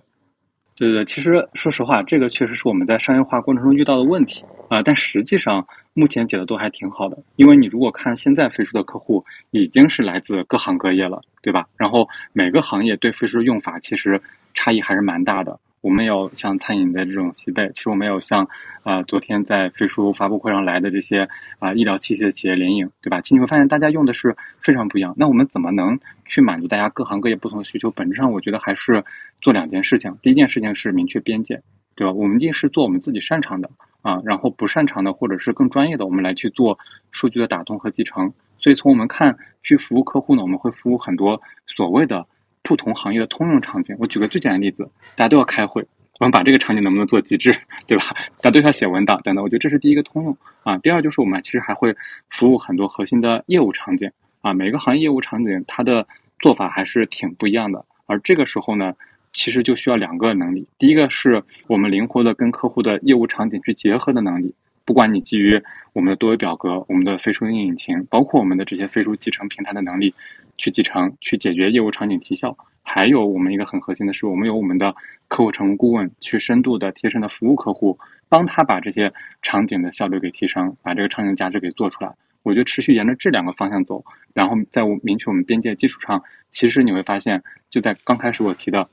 [0.76, 11.68] 对对对，其实说实话，这个确实是我们在商业化过程中遇到的问题啊，但实际上目前解的都还挺好的，因为你如果看现在飞书的客户，已经是来自各行各业了，对吧？
[11.76, 14.22] 然后每个行业对飞书的用法其实
[14.54, 15.60] 差异还是蛮大的。
[15.82, 18.48] 我们有像餐饮的这种西贝，其实我们有像
[18.84, 21.28] 啊，昨天在飞书发布会上来的这些
[21.60, 23.22] 啊医疗器械的企业联影，对吧？
[23.22, 25.14] 其实你会发现大家用的是非常不一样。
[25.18, 27.90] 那我们怎么能去满足大家各行各业不同的需求？
[27.92, 29.04] 本质上我觉得还是
[29.40, 30.18] 做两件事情。
[30.22, 31.62] 第一件事情是明确边界，
[31.96, 32.12] 对吧？
[32.12, 33.70] 我们一定是做我们自己擅长的
[34.02, 36.78] 啊，然后不擅长的或者是更专业的，我们来去做
[37.12, 38.34] 数据的打通和集成。
[38.58, 42.28] 所以从我们看去服务客户呢，我们会服务很多所谓的。
[42.70, 45.82] 不同行业的通用场景，我举个最简单的例子，大家都要开会，
[46.20, 47.52] 我们把这个场景能不能做极致，
[47.88, 48.16] 对吧？
[48.42, 50.78] 大家都要写文档等等，我觉得这是第一个通用啊。
[50.78, 51.96] 第二就是我们其实还会
[52.30, 54.12] 服务很多核心的业务场景
[54.42, 56.08] 啊，每个行业业务场景它的
[56.38, 57.84] 做法还是挺不一样的。
[58.06, 58.94] 而这个时候呢，
[59.34, 64.54] 其实就需要两个能力，第一个是我们灵活的跟客户的业务场景去结合的能力。
[64.90, 65.62] 不管你基于
[65.94, 70.16] 我们的多维表格、我们的飞书应用引擎，包括我们的这些飞书集成平台的能力，
[70.58, 74.96] 去集成、去解决业务场景提效，还有我们一个很核心的是，我们有我们的
[75.28, 79.14] 客户成功顾问，去深度的、贴身的服务客户，帮他把这些
[79.44, 82.12] 场景的效率给提升，把这个场景价值给做出来。
[82.42, 88.90] 我觉得持续沿着这两个方向走，然后在我明确我们边界基础上，其实你会发现，就在刚开始我提的，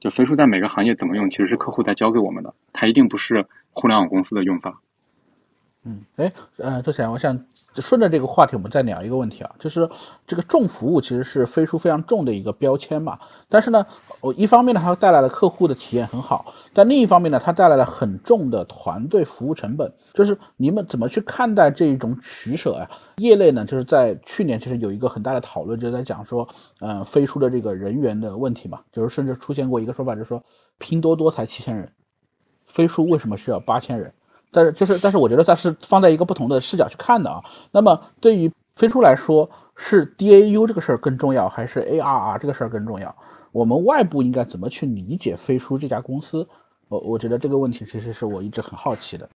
[0.00, 4.80] 就飞书在每个行业怎么用，其实是客户在教给我们的，它一定不是互联网公司的用法。
[5.84, 7.38] 嗯，哎，呃，周前，我想
[7.76, 9.88] 顺着这个话题，我们再聊一个问题啊，就是
[10.26, 13.16] 这个重服务其实是飞书非常重的一个标签嘛。
[13.48, 13.86] 但是呢，
[14.20, 19.90] 我一方面呢，它带来了客户的体验很好，但另一方面呢，它带来了很重的团队服务成本。
[20.12, 22.90] 就是你们怎么去看待这一种取舍啊？
[23.18, 26.46] 业内呢，就是在去年其实有一个很大的讨论，就在讲说，
[26.80, 30.42] 呃，飞书的这个人员的问题嘛，就是甚至出现过一个说法，就是说
[30.78, 31.90] 拼多多才七千人，
[32.66, 34.12] 飞书为什么需要八千人？
[34.50, 37.42] 但是就是，但是我觉得它是放在一个不同的视角去看的啊。
[37.70, 43.14] 那么对于飞书来说，是 DAU 这个事儿更重要，还是 ARR 这个事儿更重要？
[43.52, 46.46] 我们外部应该怎么去理解飞书这家公司？
[46.88, 49.28] 我我觉得这个问题其实是我一直很好奇的。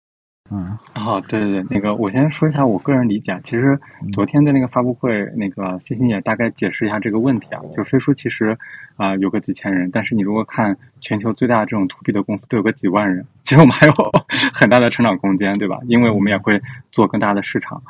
[0.50, 3.40] 嗯，好，对对对，那个我先说一下我个人理解。
[3.42, 3.78] 其实
[4.12, 7.62] 昨天的那个发布会，那个欣欣也大概解释一下这个问题啊。
[7.74, 8.56] 就飞书其实
[8.96, 13.24] 啊有个几千人，但是你如果看全球最大的这种 to B 的公司，都有个几万人。
[13.44, 13.92] 其实我们还有
[14.52, 15.78] 很大的成长空间，对吧？
[15.86, 17.82] 因为我们也会做更大的市场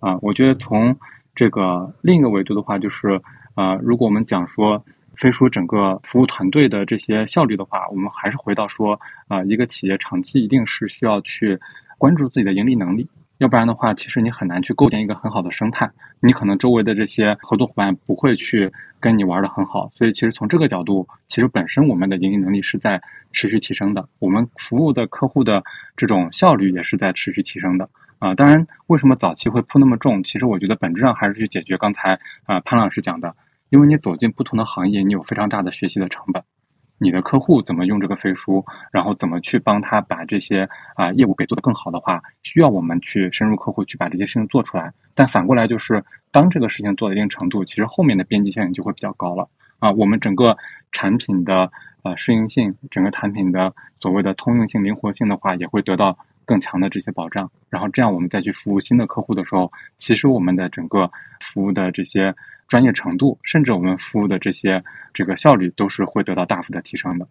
[0.00, 0.18] 啊。
[0.20, 0.94] 我觉得从
[1.34, 3.18] 这个另一个维度的话，就是
[3.54, 4.84] 啊，如果我们讲说
[5.16, 11.58] 飞书整个服务团队的这些效率的话，我们还是回到说啊，一个企业长期一定是需要去
[12.02, 13.08] 关注自己的盈利能力。
[13.38, 15.92] 要不然的话，其实你很难去构建一个很好的生态。
[16.18, 19.88] 你可能周围的这些合作伙伴不会去跟你玩的很好。
[19.94, 23.00] 所以，其实从这个角度，其实本身我们的盈利能力是在
[23.30, 24.08] 持续提升的。
[24.18, 25.62] 我们服务的客户的
[25.96, 27.88] 这种效率也是在持续提升的。
[28.18, 30.24] 啊，当然，为什么早期会铺那么重？
[30.24, 33.36] 其实我觉得本质上还是去解决刚才啊潘老师讲的，
[33.70, 36.42] 因为你走进不同的行业，你有非常大的学习的成本。
[37.02, 44.92] 你的客户怎么用这个飞书，然后怎么去帮他把这些啊业务给做得更好的话，需要我们去深入客户去把这些事情做出来。
[45.14, 49.48] 但反过来就是，当这个事情做到一定程度，其实后面的边际效应就会比较高了
[49.80, 49.90] 啊。
[49.92, 50.56] 我们整个
[50.92, 51.70] 产品的
[52.02, 57.50] 呃适应性，整个产品的所谓的通用性、灵活性的话，也会得到更强的这些保障。
[57.68, 62.34] 然后这样我们再去服务新的客户的时候，其实我们的整个服务的这些。
[62.68, 64.82] 专业程度，甚至我们服务的这些
[65.12, 67.28] 这个效率，都是会得到大幅的提升的。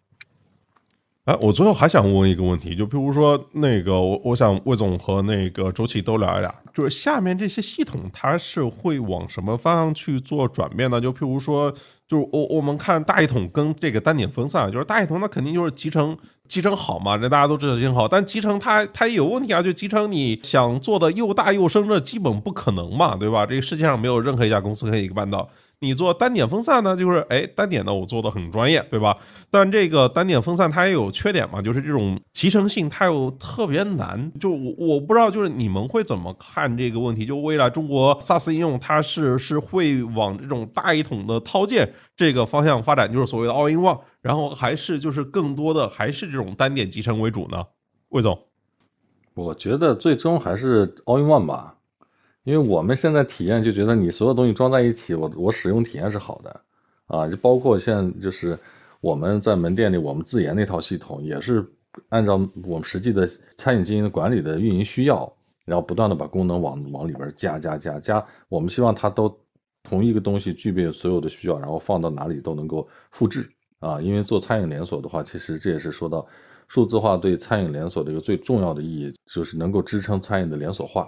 [1.26, 11.02] 哎，我最后还想问一个问题，就比如说那个，我我想魏总和那个周琦都聊一聊，就是下面这些系统它是会往什么方向去做转变呢？
[11.02, 11.72] 就譬如说，
[12.08, 16.16] 就是我我们看大一统跟这个单点分散，就是大一统它肯定就是集成
[16.52, 23.46] 集成好嘛，这大家都知道集成好，但集成它它也有问题啊，就集成你想做的又大又深，这基本不可能嘛，对吧？
[23.46, 25.48] 这个世界上没有任何一家公司可以办到。
[25.84, 29.18] 你做单点分散呢，就是哎，单点呢我做的很专业，对吧？
[29.50, 34.32] 但这个单点分散它也有缺点嘛，就是这种集成性它又特别难。
[34.40, 37.26] 就我我不知道，就是你们会怎么看这个问题？
[37.26, 47.66] 就未来中国 SaaS 应用它是是会往这种大一统的套件这个方向发展，就是所谓的 All in One，然后还是就是更多的还是这种单点集成为主呢？
[48.10, 48.38] 魏总，
[49.34, 51.78] 我觉得最终还是 All in One 吧。
[52.44, 56.62] 因为我们现在体验就觉得你所有东西装在一起，我我使用体验是好的，
[57.06, 58.58] 啊，就包括现在就是
[59.00, 61.64] 我们在门店里我们自研那套系统，也是
[62.10, 62.34] 按照
[62.64, 63.28] 我们实际的
[63.58, 65.32] 餐饮经营管理的运营需要，
[65.66, 68.26] 然后不断的把功能往往里边加加加加。
[68.50, 69.40] 我们希望它都
[69.84, 73.48] 同一个东西具备所有的需要，然后放到哪里都能够复制
[73.80, 74.02] 啊。
[74.02, 76.26] 因为做餐饮连锁的话，其实这也是说到
[76.68, 81.08] 数字化对餐饮连锁的一个最重要的意义，就是能够支撑餐饮的连锁化。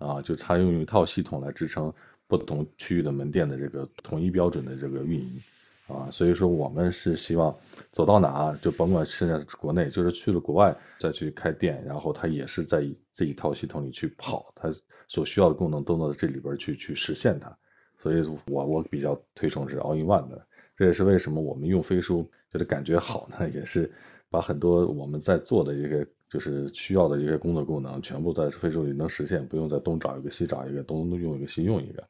[0.00, 1.92] 啊，就它用一套系统来支撑
[2.26, 5.42] 不同区域的门店的这个统一标准的这个运营，
[5.88, 7.54] 啊，所以说我们是希望
[7.92, 12.82] 走到哪就甭管现在国内，就是去了国外再去开店，然后它也是在
[13.12, 14.72] 这一套系统里去跑，它
[15.06, 17.54] 所需要的功能都能这里边去去实现它。
[17.98, 20.46] 所以我我比较推崇是 All in One 的，
[20.78, 23.92] 这也是为什么我们用飞书觉得感觉好呢，也是
[24.30, 26.06] 把很多我们在做的一个。
[26.30, 32.02] 就是需要的一些工作功能，全部在飞书里能实现，不用再东找一个西找一个，东用一个西用一个，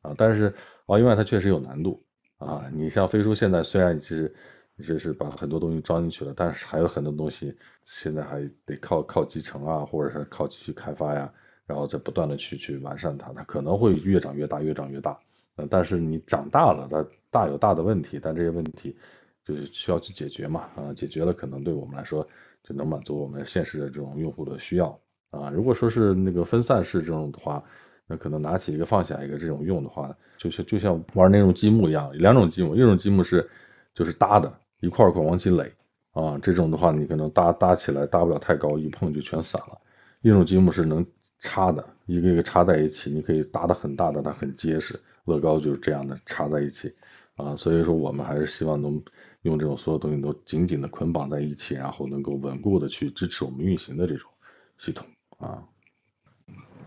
[0.00, 0.44] 啊，但是
[0.86, 2.00] 啊，另外它确实有难度
[2.38, 2.70] 啊。
[2.72, 4.32] 你像飞书现在虽然是，
[4.78, 7.52] 就是把很多东西装进去了，但是还有很多东西
[7.84, 11.32] 现在还得靠靠集成啊，或者是靠继续开发呀，
[11.66, 15.18] 然后再不断的去去完善它，它可能会越长越大，越长越大。
[15.56, 18.96] 嗯，但是你长大了，它大有大的问题，但这些问题
[19.44, 22.24] 就是需要去解决嘛，啊，解决了可能对我们来说。
[22.66, 24.98] 就能满足我们现实的这种用户的需要
[25.30, 25.50] 啊！
[25.50, 27.62] 如果说是那个分散式这种的话，
[28.06, 33.46] 那可能拿起一个放下一个这种用的话，就像就像玩那种积木一样，两种积木，一种积木是
[33.94, 34.50] 就是搭的，
[34.80, 35.70] 一块一块往起垒
[36.12, 39.78] 啊，这种的话你可能搭搭起来搭不了太高，一碰就全散了；
[40.22, 41.04] 一种积木是能
[41.40, 44.98] 插的，一个一个插在一起，你可以搭的很大的，它很结实。
[45.26, 46.94] 乐高就是这样的插在一起
[47.36, 49.02] 啊，所以说我们还是希望能。
[49.44, 54.30] 用这种所有东西都紧紧的捆绑在一起，然后能够稳固的去支持我们运行的这种
[54.78, 55.06] 系统
[55.38, 55.62] 啊。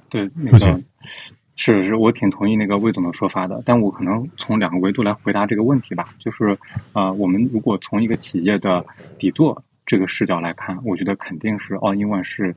[0.10, 0.84] 对，那个是
[1.56, 3.62] 是，我挺同意那个魏总的说法的。
[3.64, 6.06] 但我可能从两个维度来回答这个问题吧。
[6.18, 6.58] 就是
[6.94, 8.84] 啊，我们如果从一个企业的
[9.20, 12.56] 底座这个视角来看，我觉得肯定是 All in One 是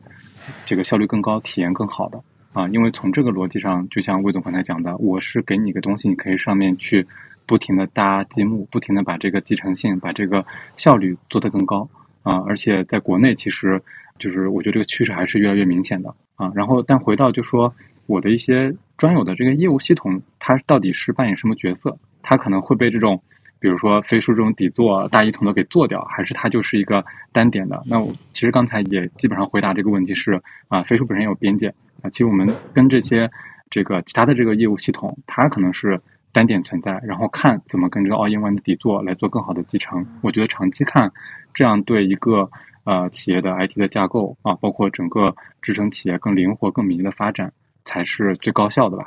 [0.65, 2.23] 这个效率更高、体验更好的
[2.55, 2.67] 啊。
[2.69, 7.07] 因为从这个逻辑上，就像魏总刚才讲的，我是给你一个东西，你可以上面去。
[7.51, 10.47] 不停的搭积木，不停的把这个集成性、把这个
[10.77, 11.79] 效率做得更高
[12.23, 12.39] 啊！
[12.47, 13.83] 而且在国内，其实
[14.21, 16.53] 就是我觉得这个趋势还是越来越明显的啊。
[16.55, 17.75] 然后，但回到就说
[18.07, 21.99] 我的一些专有的这个业务系统，它到底是扮演什么角色？
[22.23, 23.21] 它可能会被这种，
[23.59, 27.83] 比如说飞书这种底座、大一统的给做掉，还是它就是一个单点的？
[27.85, 31.67] 那我其实刚才也基本上回答这个问题是啊，飞书本身有边界
[32.01, 32.09] 啊。
[32.11, 33.29] 其实我们跟这些
[33.71, 36.01] 这个其他的这个业务系统，它可能是。
[36.33, 40.07] 单点存在，然后看怎么跟这个 All in One 的底座来做更好的集成。
[40.23, 41.11] 我觉得长期看，
[41.53, 42.49] 这样对一个
[42.85, 47.53] 呃企业的 IT 的架构啊，包括整个支撑企业更灵活、更敏捷的发展，
[47.85, 49.07] 才是最高效的吧。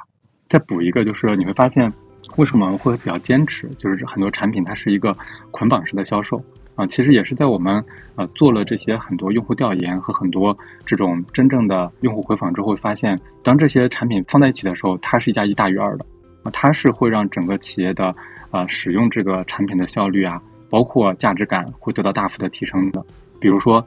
[0.49, 1.91] 再补一个，就是你会发现，
[2.35, 3.67] 为什么会比较坚持？
[3.77, 5.15] 就是很多产品它是一个
[5.51, 6.43] 捆绑式的销售
[6.75, 7.83] 啊，其实也是在我们
[8.15, 10.55] 呃做了这些很多用户调研和很多
[10.85, 16.12] 这种真正的用户回访之后，发现当这些产品放在一起的时候，它是一加一大于二的啊，
[16.51, 18.13] 它是会让整个企业的
[18.51, 23.03] 呃使用这个产品的效率啊，包括价值感会得到大幅的提升的。
[23.39, 23.85] 比如说，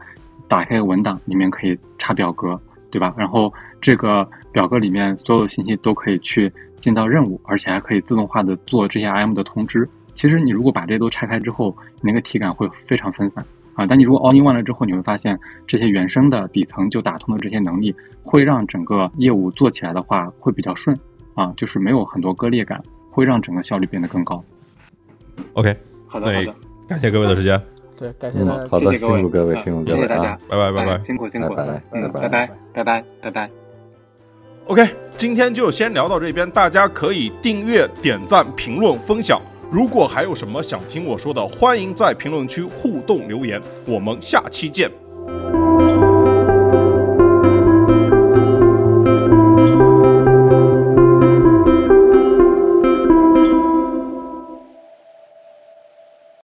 [0.49, 3.15] 打开文档里面可以插表格，对吧？
[3.17, 6.53] 然后这个表格里面所有的信息都可以去。
[6.83, 9.89] 进到任务，而且还可以自动化的做这些 IM 的通知。
[10.15, 13.45] 其实你如果把这些都拆开之后，那个体感会非常分散
[13.75, 13.85] 啊。
[13.87, 15.37] 但你如果 all in one 了之后，你会发现
[15.67, 17.93] 这些原生的底层就打通的这些能力，
[18.23, 20.97] 会让整个业务做起来的话会比较顺
[21.37, 22.83] 啊，就是没有很多割裂感，
[23.13, 24.43] 会让整个效率变得更高。
[25.53, 25.77] OK，
[26.09, 26.55] 好的好的，
[26.89, 27.63] 感谢各位的时间。
[27.97, 33.51] 对，感谢大家，好的，辛苦各位，辛苦各位，谢谢大家，拜拜拜拜，辛苦辛苦，拜拜拜拜拜拜拜拜。
[34.67, 34.85] OK，
[35.17, 39.41] 今天就先聊到这边，大家可以订阅、点赞、评论、分享。
[39.71, 43.61] 如果还有什么想听我说的，欢迎在评论区互动留言。
[43.87, 44.91] 我们下期见。